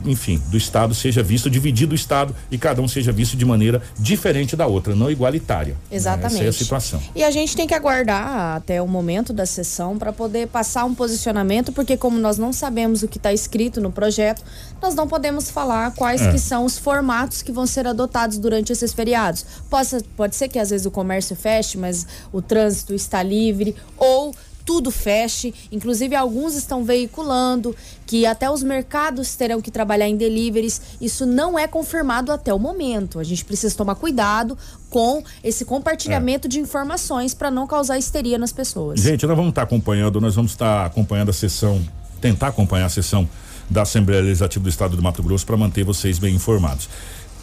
[0.05, 3.81] enfim, do estado seja visto, dividido o estado e cada um seja visto de maneira
[3.97, 5.73] diferente da outra, não igualitária.
[5.73, 5.79] né?
[5.97, 6.35] Exatamente.
[6.35, 7.01] Essa é a situação.
[7.15, 10.93] E a gente tem que aguardar até o momento da sessão para poder passar um
[10.95, 14.43] posicionamento, porque como nós não sabemos o que está escrito no projeto,
[14.81, 16.31] nós não podemos falar quais É.
[16.31, 19.45] que são os formatos que vão ser adotados durante esses feriados.
[19.69, 24.33] Pode, pode ser que às vezes o comércio feche, mas o trânsito está livre, ou
[24.69, 25.51] tudo feche.
[25.71, 30.79] Inclusive, alguns estão veiculando que até os mercados terão que trabalhar em deliveries.
[31.01, 33.17] Isso não é confirmado até o momento.
[33.17, 34.55] A gente precisa tomar cuidado
[34.87, 38.99] com esse compartilhamento de informações para não causar histeria nas pessoas.
[38.99, 41.81] Gente, nós vamos estar acompanhando, nós vamos estar acompanhando a sessão,
[42.21, 43.27] tentar acompanhar a sessão
[43.67, 46.87] da Assembleia Legislativa do Estado do Mato Grosso para manter vocês bem informados.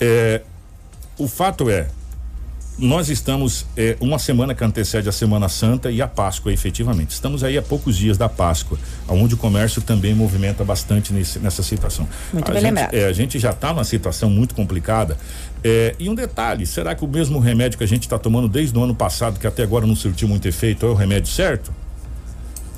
[0.00, 0.42] É,
[1.18, 1.88] o fato é,
[2.78, 7.10] nós estamos é, uma semana que antecede a Semana Santa e a Páscoa, efetivamente.
[7.10, 11.62] Estamos aí a poucos dias da Páscoa, onde o comércio também movimenta bastante nesse- nessa
[11.62, 12.06] situação.
[12.32, 12.94] Muito a bem gente, lembrado.
[12.94, 15.16] é, a gente já está numa situação muito complicada.
[15.64, 18.76] É, e um detalhe: será que o mesmo remédio que a gente está tomando desde
[18.78, 21.72] o ano passado, que até agora não surtiu muito efeito, é o remédio certo?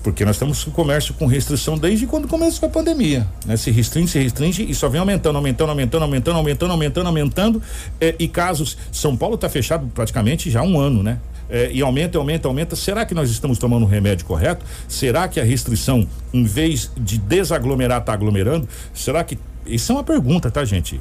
[0.08, 3.26] Porque nós estamos com o comércio com restrição desde quando começou a pandemia.
[3.44, 3.58] Né?
[3.58, 7.62] Se restringe, se restringe e só vem aumentando, aumentando, aumentando, aumentando, aumentando, aumentando, aumentando.
[8.00, 8.78] É, e casos.
[8.90, 11.18] São Paulo está fechado praticamente já há um ano, né?
[11.50, 12.74] É, e aumenta, aumenta, aumenta.
[12.74, 14.64] Será que nós estamos tomando o remédio correto?
[14.88, 18.66] Será que a restrição, em vez de desaglomerar, está aglomerando?
[18.94, 19.38] Será que.
[19.66, 20.98] Isso é uma pergunta, tá, gente?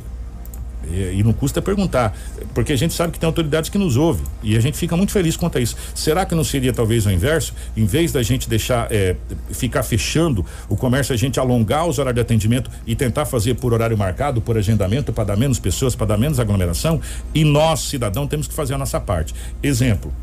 [0.90, 2.18] E, e não custa perguntar,
[2.54, 5.12] porque a gente sabe que tem autoridades que nos ouvem e a gente fica muito
[5.12, 5.76] feliz quanto a isso.
[5.94, 7.54] Será que não seria talvez o inverso?
[7.76, 9.16] Em vez da gente deixar é,
[9.52, 13.74] ficar fechando o comércio, a gente alongar os horários de atendimento e tentar fazer por
[13.74, 17.02] horário marcado, por agendamento, para dar menos pessoas, para dar menos aglomeração?
[17.34, 19.34] E nós, cidadão, temos que fazer a nossa parte.
[19.62, 20.14] Exemplo.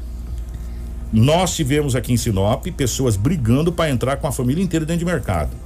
[1.12, 5.04] Nós tivemos aqui em Sinop pessoas brigando para entrar com a família inteira dentro de
[5.04, 5.63] mercado.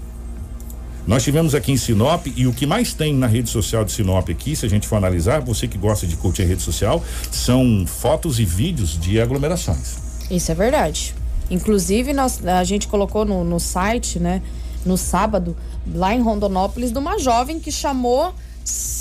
[1.08, 4.28] Nós tivemos aqui em Sinop e o que mais tem na rede social de Sinop
[4.28, 7.02] aqui, se a gente for analisar, você que gosta de curtir a rede social,
[7.32, 9.96] são fotos e vídeos de aglomerações.
[10.30, 11.14] Isso é verdade.
[11.50, 14.42] Inclusive, nós, a gente colocou no, no site, né,
[14.84, 15.56] no sábado,
[15.94, 18.34] lá em Rondonópolis, de uma jovem que chamou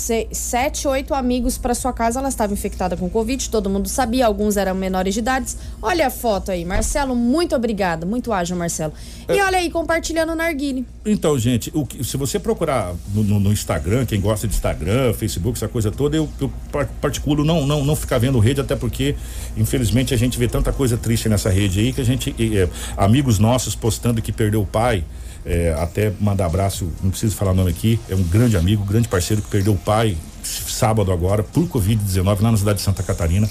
[0.08, 2.18] se- sete, oito amigos para sua casa.
[2.18, 5.54] Ela estava infectada com Covid, todo mundo sabia, alguns eram menores de idade.
[5.82, 8.94] Olha a foto aí, Marcelo, muito obrigada, muito ágil, Marcelo.
[9.28, 10.86] E olha aí, compartilhando o narguile.
[11.04, 15.12] Então, gente, o que- se você procurar no, no- no Instagram, quem gosta de Instagram,
[15.12, 18.74] Facebook, essa coisa toda, eu, eu par- particulo não, não, não ficar vendo rede, até
[18.74, 19.14] porque,
[19.56, 22.34] infelizmente, a gente vê tanta coisa triste nessa rede aí que a gente.
[22.38, 25.04] eh, amigos nossos postando que perdeu o pai.
[25.48, 29.40] Eh, até mandar abraço, não preciso falar nome aqui, é um grande amigo, grande parceiro
[29.40, 33.48] que perdeu o pai sábado agora por Covid-19 lá na cidade de Santa Catarina.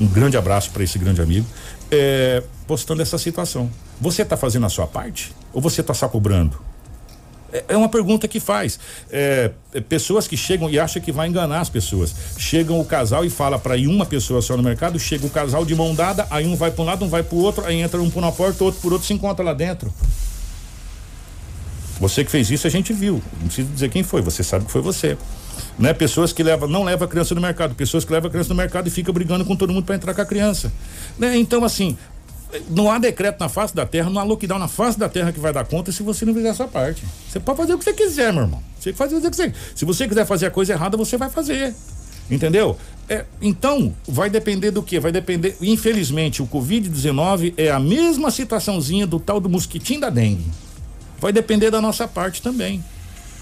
[0.00, 1.46] Um grande abraço para esse grande amigo.
[1.90, 3.70] É, postando essa situação.
[4.00, 5.32] Você está fazendo a sua parte?
[5.52, 6.58] Ou você está só cobrando?
[7.52, 8.80] É, é uma pergunta que faz.
[9.10, 12.14] É, é, pessoas que chegam e acham que vai enganar as pessoas.
[12.36, 15.64] Chegam o casal e fala para ir uma pessoa só no mercado, chega o casal
[15.64, 17.80] de mão dada, aí um vai para um lado, um vai para o outro, aí
[17.80, 19.92] entra um por uma porta, outro por outro, se encontra lá dentro.
[22.00, 23.22] Você que fez isso, a gente viu.
[23.40, 25.16] Não precisa dizer quem foi, você sabe que foi você.
[25.78, 25.92] Né?
[25.92, 28.54] Pessoas que levam, não levam a criança no mercado, pessoas que levam a criança no
[28.54, 30.72] mercado e ficam brigando com todo mundo para entrar com a criança.
[31.18, 31.36] Né?
[31.36, 31.96] Então, assim,
[32.68, 35.40] não há decreto na face da terra, não há lockdown na face da terra que
[35.40, 37.04] vai dar conta se você não fizer a sua parte.
[37.28, 38.62] Você pode fazer o que você quiser, meu irmão.
[38.78, 39.54] Você faz o que você quiser.
[39.74, 41.74] Se você quiser fazer a coisa errada, você vai fazer.
[42.30, 42.76] Entendeu?
[43.08, 44.98] É, então, vai depender do que?
[44.98, 45.56] Vai depender.
[45.60, 50.46] Infelizmente, o Covid-19 é a mesma situaçãozinha do tal do mosquitinho da dengue.
[51.24, 52.84] Vai depender da nossa parte também.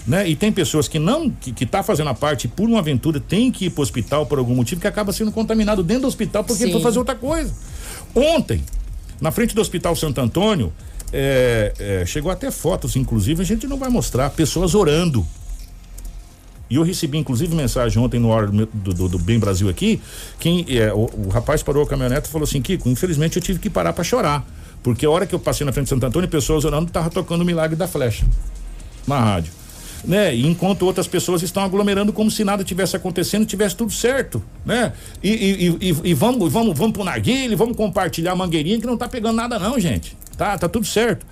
[0.07, 0.29] Né?
[0.29, 3.51] E tem pessoas que não, que, que tá fazendo a parte por uma aventura, tem
[3.51, 6.59] que ir pro hospital por algum motivo, que acaba sendo contaminado dentro do hospital porque
[6.59, 6.63] Sim.
[6.63, 7.53] ele foi fazer outra coisa.
[8.15, 8.63] Ontem,
[9.19, 10.71] na frente do Hospital Santo Antônio,
[11.11, 15.27] é, é, chegou até fotos, inclusive, a gente não vai mostrar, pessoas orando.
[16.69, 20.01] E eu recebi, inclusive, mensagem ontem no hora do, do, do Bem Brasil aqui.
[20.39, 23.59] Quem, é, o, o rapaz parou a caminhonete e falou assim: Kiko, infelizmente eu tive
[23.59, 24.47] que parar para chorar.
[24.83, 27.41] Porque a hora que eu passei na frente de Santo Antônio, pessoas orando, tava tocando
[27.41, 28.25] o milagre da flecha
[29.07, 29.53] na rádio.
[30.03, 30.35] Né?
[30.35, 34.91] Enquanto outras pessoas estão aglomerando como se nada tivesse acontecendo, tivesse tudo certo, né?
[35.23, 38.97] E, e, e, e vamos, vamos, vamos pro narguile, vamos compartilhar a mangueirinha que não
[38.97, 40.17] tá pegando nada não, gente.
[40.37, 41.25] Tá, tá tudo certo.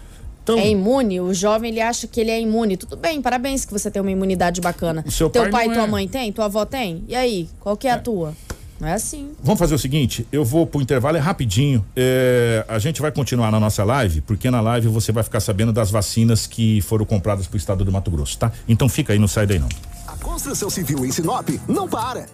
[0.44, 1.20] Então, É imune?
[1.20, 2.78] O jovem ele acha que ele é imune.
[2.78, 5.04] Tudo bem, parabéns que você tem uma imunidade bacana.
[5.10, 5.88] Seu Teu pai e tua é.
[5.88, 6.32] mãe tem?
[6.32, 7.04] Tua avó tem?
[7.08, 8.34] E aí, qual que é a tua?
[8.82, 9.34] Não é assim.
[9.44, 11.86] Vamos fazer o seguinte, eu vou pro intervalo, é rapidinho.
[11.96, 15.72] É, a gente vai continuar na nossa live, porque na live você vai ficar sabendo
[15.72, 18.52] das vacinas que foram compradas pro estado do Mato Grosso, tá?
[18.68, 19.70] Então fica aí, não sai daí não.
[20.08, 22.26] A construção civil em Sinop não para.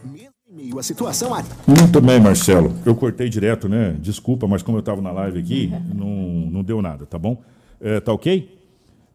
[0.49, 2.73] Meio à situação a Muito bem, Marcelo.
[2.85, 3.97] Eu cortei direto, né?
[3.99, 6.07] Desculpa, mas como eu tava na live aqui, não,
[6.49, 7.41] não deu nada, tá bom?
[7.81, 8.57] É, tá ok?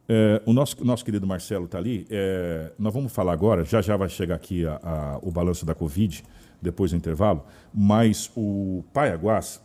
[0.07, 2.07] É, o nosso, nosso querido Marcelo tá ali.
[2.11, 5.75] É, nós vamos falar agora, já já vai chegar aqui a- a- o balanço da
[5.75, 6.23] Covid,
[6.63, 7.43] depois do intervalo,
[7.75, 9.61] mas o Paiaguás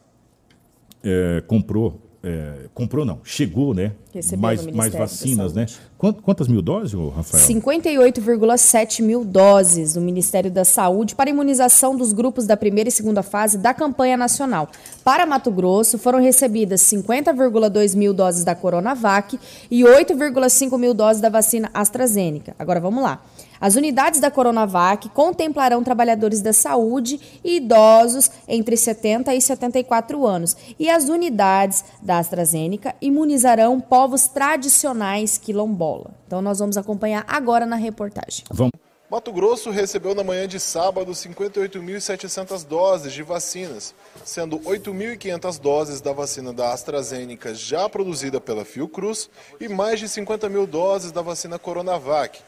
[1.03, 3.91] é, comprou, é, comprou não, chegou, né?
[4.13, 5.67] Recebeu mais, mais vacinas, né?
[5.97, 7.43] Quant- Quantas mil doses, Rafael?
[7.45, 13.21] 58,7 mil doses do Ministério da Saúde para imunização dos grupos da primeira e segunda
[13.21, 14.69] fase da campanha nacional.
[15.03, 19.39] Para Mato Grosso, foram recebidas 50,2 mil doses da Coronavac
[19.69, 22.55] e 8,5 mil doses da vacina AstraZeneca.
[22.57, 23.21] Agora vamos lá.
[23.59, 30.55] As unidades da Coronavac contemplarão trabalhadores da saúde e idosos entre 70 e 74 anos.
[30.79, 36.11] E as unidades da AstraZeneca imunizarão povos tradicionais quilombola.
[36.25, 38.43] Então nós vamos acompanhar agora na reportagem.
[38.51, 38.73] Vamos.
[39.09, 43.95] Mato Grosso recebeu na manhã de sábado 58.700 doses de vacinas,
[44.25, 49.29] sendo 8.500 doses da vacina da AstraZeneca já produzida pela Fiocruz
[49.61, 52.41] e mais de 50 mil doses da vacina Coronavac.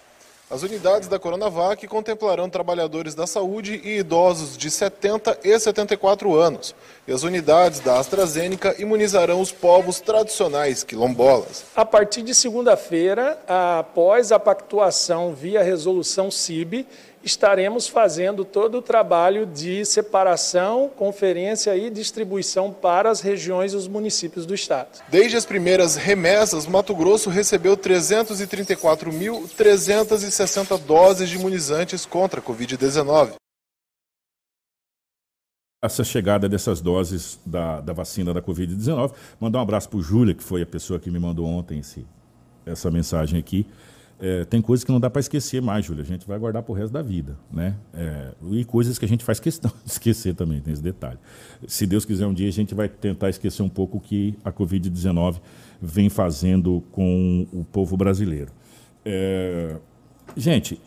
[0.52, 6.74] As unidades da Coronavac contemplarão trabalhadores da saúde e idosos de 70 e 74 anos.
[7.08, 11.66] E as unidades da AstraZeneca imunizarão os povos tradicionais quilombolas.
[11.76, 16.88] A partir de segunda-feira, após a pactuação via resolução CIB,
[17.24, 23.88] estaremos fazendo todo o trabalho de separação, conferência e distribuição para as regiões e os
[23.88, 25.02] municípios do estado.
[25.10, 33.34] Desde as primeiras remessas, Mato Grosso recebeu 334.360 doses de imunizantes contra a Covid-19.
[35.82, 39.14] essa chegada dessas doses da, da vacina da Covid-19.
[39.40, 42.06] Mandar um abraço para o Júlia, que foi a pessoa que me mandou ontem esse,
[42.66, 43.66] essa mensagem aqui.
[44.22, 46.04] É, tem coisas que não dá para esquecer mais, Júlia.
[46.04, 47.76] A gente vai guardar pro resto da vida, né?
[47.94, 51.18] É, e coisas que a gente faz questão de esquecer também, tem esse detalhe.
[51.66, 54.52] Se Deus quiser um dia, a gente vai tentar esquecer um pouco o que a
[54.52, 55.40] Covid-19
[55.82, 58.52] vem fazendo com o povo brasileiro.
[59.06, 59.78] É,
[60.36, 60.80] gente,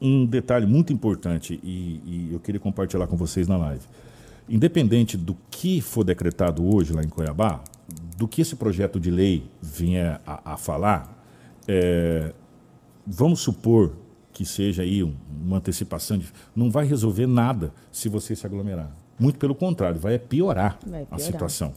[0.00, 3.82] um detalhe muito importante e, e eu queria compartilhar com vocês na live.
[4.48, 7.62] Independente do que for decretado hoje lá em Cuiabá,
[8.16, 11.12] do que esse projeto de lei vier a, a falar,
[11.68, 12.32] é,
[13.06, 13.92] vamos supor
[14.32, 18.90] que seja aí um- uma antecipação, de, não vai resolver nada se você se aglomerar.
[19.18, 21.20] Muito pelo contrário, vai piorar, Vai a piorar.
[21.20, 21.72] situação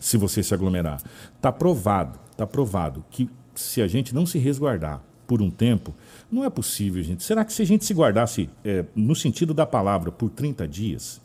[0.00, 1.00] se você se aglomerar.
[1.36, 5.94] Está provado, está provado que se a gente não se resguardar por um tempo,
[6.32, 7.22] não é possível, gente.
[7.22, 11.20] Será que se a gente se guardasse, é, no sentido da palavra, por 30 dias,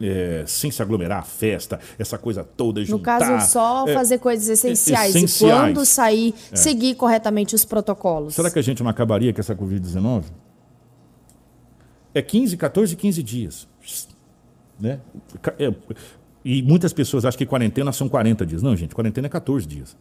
[0.00, 3.18] é, sem se aglomerar, festa, essa coisa toda, No juntar...
[3.20, 5.14] caso, só é, fazer coisas essenciais.
[5.14, 5.52] essenciais.
[5.52, 6.56] E quando sair, É.
[6.56, 8.34] seguir corretamente os protocolos.
[8.34, 10.24] Será que a gente não acabaria com essa Covid-19?
[12.12, 13.68] É 15, 14, 15 dias.
[14.78, 15.00] né?
[15.58, 15.72] É,
[16.44, 18.62] e muitas pessoas acham que quarentena são 40 dias.
[18.62, 19.96] Não, gente, quarentena é 14 dias.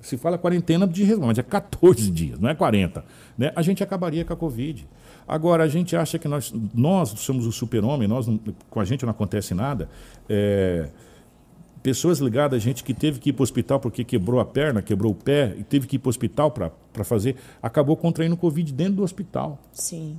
[0.00, 3.04] Se fala quarentena de resguardo, mas é 14 dias, não é 40.
[3.38, 3.50] Né?
[3.56, 4.86] A gente acabaria com a Covid.
[5.26, 8.26] Agora, a gente acha que nós, nós somos o super-homem, nós
[8.70, 9.88] com a gente não acontece nada.
[10.28, 10.88] É,
[11.82, 14.82] pessoas ligadas a gente que teve que ir para o hospital porque quebrou a perna,
[14.82, 18.72] quebrou o pé e teve que ir para o hospital para fazer, acabou contraindo Covid
[18.72, 20.18] dentro do hospital Sim.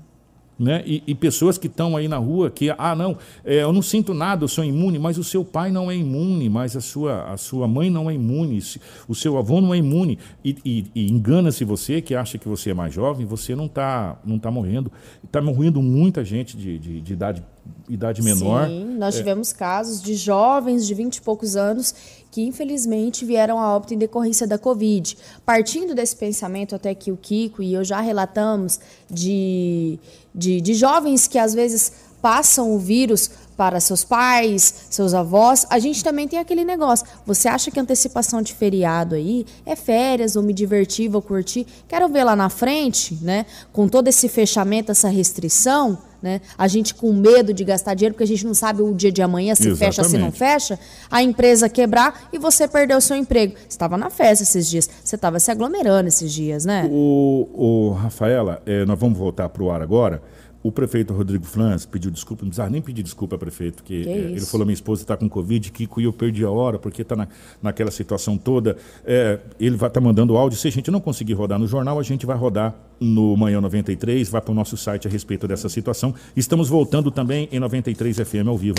[0.60, 0.84] Né?
[0.86, 4.14] E, e pessoas que estão aí na rua que, ah, não, é, eu não sinto
[4.14, 7.38] nada, eu sou imune, mas o seu pai não é imune, mas a sua, a
[7.38, 8.62] sua mãe não é imune,
[9.08, 10.18] o seu avô não é imune.
[10.43, 14.18] E, e- e engana-se você que acha que você é mais jovem, você não está
[14.26, 14.91] não tá morrendo.
[15.24, 17.43] Está morrendo muita gente de, de, de idade,
[17.89, 18.68] idade menor.
[18.68, 21.93] Sim, nós É, tivemos casos de jovens de 20 e poucos anos
[22.32, 25.18] que infelizmente vieram a óbito em decorrência da Covid.
[25.45, 28.80] Partindo desse pensamento até que o Kiko e eu já relatamos
[29.10, 29.97] de,
[30.38, 35.80] de, de jovens que às vezes passam o vírus para seus pais, seus avós, a
[35.80, 37.08] gente também tem aquele negócio.
[37.26, 41.66] Você acha que antecipação de feriado aí é férias, vou me divertir, vou curtir?
[41.88, 43.48] Quero ver lá na frente, né?
[43.74, 46.41] Com todo esse fechamento, essa restrição, né?
[46.57, 49.22] A gente com medo de gastar dinheiro, porque a gente não sabe o dia de
[49.22, 50.38] amanhã, se fecha, se não Exatamente.
[50.38, 53.53] fecha, a empresa quebrar e você perdeu o seu emprego.
[53.57, 56.88] Você estava na festa esses dias, você estava se aglomerando esses dias, né?
[56.91, 60.22] O, o Rafaela, eh, nós vamos voltar para o ar agora.
[60.64, 64.32] O prefeito Rodrigo Franz pediu desculpa, não precisava nem pedir desculpa, prefeito, porque Que eh,
[64.32, 67.16] ele falou: minha esposa está com Covid, Kiko, e eu perdi a hora, porque está
[67.16, 67.28] na,
[67.62, 68.78] naquela situação toda.
[69.05, 70.58] Eh, ele vai estar mandando áudio.
[70.58, 74.30] Se a gente não conseguir rodar no jornal, a gente vai rodar no Manhã 93,
[74.30, 76.14] vai para o nosso site a respeito dessa situação.
[76.36, 78.76] Estamos voltando também em 93 FM ao vivo.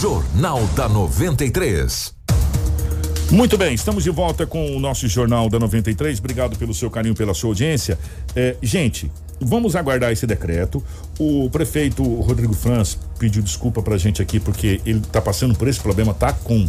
[0.00, 2.14] Jornal da 93.
[3.30, 6.18] Muito bem, estamos de volta com o nosso Jornal da 93.
[6.18, 7.96] Obrigado pelo seu carinho, pela sua audiência.
[8.34, 9.10] É, gente,
[9.40, 10.82] vamos aguardar esse decreto.
[11.18, 15.80] O prefeito Rodrigo Franz pediu desculpa pra gente aqui porque ele tá passando por esse
[15.80, 16.68] problema, tá com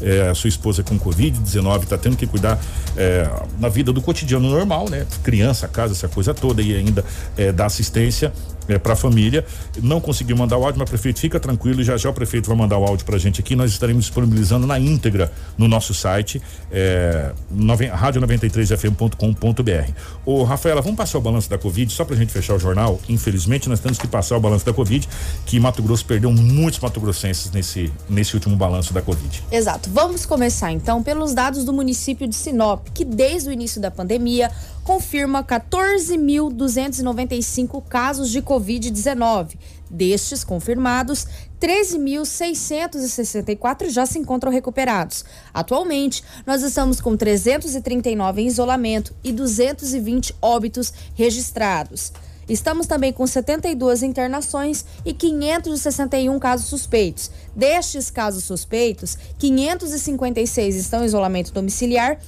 [0.00, 2.58] é, a sua esposa com Covid-19, tá tendo que cuidar
[2.96, 3.28] é,
[3.58, 5.06] na vida do cotidiano normal, né?
[5.22, 7.04] Criança, casa, essa coisa toda e ainda
[7.36, 8.32] é, dar assistência
[8.68, 9.44] é, para a família.
[9.82, 12.78] Não conseguiu mandar o áudio, mas prefeito, fica tranquilo, já já o prefeito vai mandar
[12.78, 13.56] o áudio pra gente aqui.
[13.56, 16.40] Nós estaremos disponibilizando na íntegra no nosso site,
[16.70, 19.92] é, rádio93fm.com.br.
[20.24, 23.00] Ô, Rafaela, vamos passar o balanço da Covid, só pra gente fechar o jornal.
[23.08, 25.08] Infelizmente, nós temos que passar o balanço da Covid,
[25.46, 29.42] que Mato Grosso perdeu muitos mato-grossenses nesse, nesse último balanço da Covid.
[29.50, 29.90] Exato.
[29.92, 34.50] Vamos começar então pelos dados do município de Sinop, que desde o início da pandemia
[34.88, 39.58] confirma 14.295 casos de Covid-19.
[39.90, 41.26] Destes confirmados,
[41.60, 45.26] 13.664 já se encontram recuperados.
[45.52, 52.10] Atualmente, nós estamos com 339 em isolamento e 220 óbitos registrados.
[52.48, 57.30] Estamos também com 72 internações e 561 casos suspeitos.
[57.54, 62.18] Destes casos suspeitos, 556 estão em isolamento domiciliar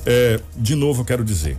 [0.06, 1.56] Eh, de novo, eu quero dizer.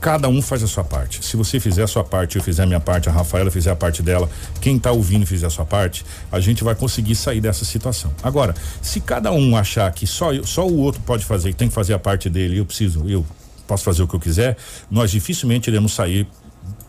[0.00, 1.24] Cada um faz a sua parte.
[1.24, 3.76] Se você fizer a sua parte, eu fizer a minha parte, a Rafaela fizer a
[3.76, 4.28] parte dela,
[4.60, 8.12] quem está ouvindo fizer a sua parte, a gente vai conseguir sair dessa situação.
[8.20, 8.52] Agora,
[8.82, 11.74] se cada um achar que só, eu- só o outro pode fazer, e tem que
[11.74, 13.24] fazer a parte dele, eu preciso, eu
[13.66, 14.56] posso fazer o que eu quiser,
[14.90, 16.26] nós dificilmente iremos sair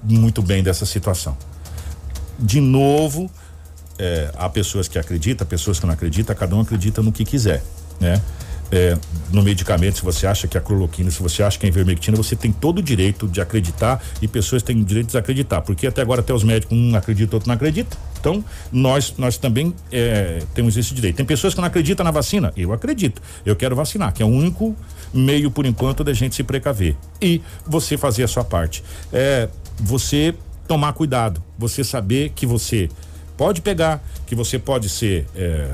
[0.04, 1.38] muito bem dessa situação.
[2.38, 3.30] De novo,
[3.98, 7.64] é, há pessoas que acreditam, pessoas que não acreditam, cada um acredita no que quiser,
[8.00, 8.22] né?
[8.72, 8.98] É,
[9.32, 11.72] no medicamento, se você acha que é a cloroquina, se você acha que é a
[11.72, 15.62] ivermectina, você tem todo o direito de acreditar e pessoas têm o direito de desacreditar,
[15.62, 17.96] porque até agora até os médicos um acredita, outro não acredita.
[18.20, 21.18] Então, nós nós também é, temos esse direito.
[21.18, 23.22] Tem pessoas que não acreditam na vacina, eu acredito.
[23.46, 24.76] Eu quero vacinar, que é o único
[25.14, 28.84] meio por enquanto da gente se precaver e você fazer a sua parte.
[29.12, 29.50] É,
[29.80, 30.34] você
[30.68, 32.90] tomar cuidado, você saber que você
[33.38, 35.70] pode pegar, que você pode ser é,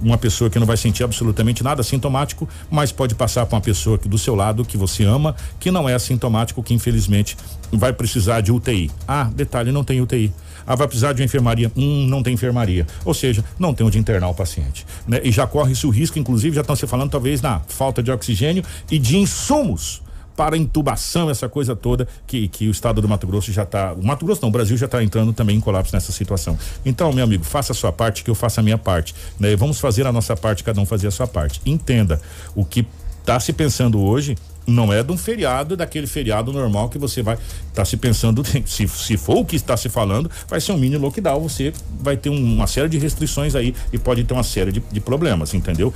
[0.00, 3.98] uma pessoa que não vai sentir absolutamente nada sintomático, mas pode passar para uma pessoa
[3.98, 7.36] que do seu lado que você ama, que não é assintomático, que infelizmente
[7.72, 8.90] vai precisar de UTI.
[9.06, 10.32] Ah, detalhe, não tem UTI.
[10.66, 11.70] Ah, vai precisar de uma enfermaria.
[11.76, 12.86] Hum, não tem enfermaria.
[13.04, 14.84] Ou seja, não tem onde internar o paciente.
[15.06, 15.20] Né?
[15.22, 18.64] E já corre-se o risco, inclusive, já estão se falando talvez na falta de oxigênio
[18.90, 20.02] e de insumos
[20.36, 23.92] para intubação, essa coisa toda que, que o estado do Mato Grosso já está.
[23.94, 26.58] O Mato Grosso não, o Brasil já está entrando também em colapso nessa situação.
[26.84, 29.14] Então, meu amigo, faça a sua parte, que eu faça a minha parte.
[29.40, 29.56] Né?
[29.56, 31.60] Vamos fazer a nossa parte, cada um fazer a sua parte.
[31.64, 32.20] Entenda,
[32.54, 32.86] o que
[33.20, 34.36] está se pensando hoje
[34.66, 37.38] não é de um feriado, daquele feriado normal que você vai
[37.72, 40.96] tá se pensando, se, se for o que está se falando, vai ser um mini
[40.96, 44.72] lockdown, você vai ter um, uma série de restrições aí e pode ter uma série
[44.72, 45.94] de, de problemas, entendeu?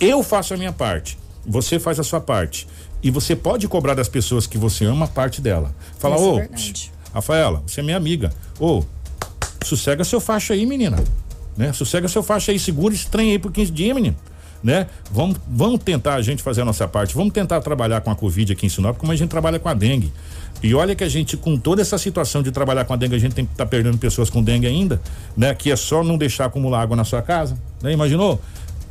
[0.00, 2.66] Eu faço a minha parte, você faz a sua parte.
[3.02, 5.74] E você pode cobrar das pessoas que você ama parte dela.
[5.98, 6.48] Fala, ô, é
[7.12, 8.32] Rafaela, você é minha amiga.
[8.60, 8.82] Ô,
[9.64, 11.02] sossega seu faixa aí, menina.
[11.56, 11.72] Né?
[11.72, 14.16] Sossega seu faixa aí, segura esse trem aí por 15 dias, menino.
[14.62, 14.86] Né?
[15.10, 17.14] Vamos, vamos tentar a gente fazer a nossa parte.
[17.14, 19.74] Vamos tentar trabalhar com a Covid aqui em Sinop, como a gente trabalha com a
[19.74, 20.12] dengue.
[20.62, 23.18] E olha que a gente, com toda essa situação de trabalhar com a dengue, a
[23.18, 25.00] gente tem que estar tá perdendo pessoas com dengue ainda,
[25.36, 25.52] né?
[25.54, 27.92] Que é só não deixar acumular água na sua casa, né?
[27.92, 28.40] Imaginou?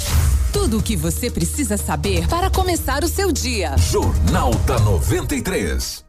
[0.53, 3.75] Tudo o que você precisa saber para começar o seu dia.
[3.77, 6.06] Jornal da 93.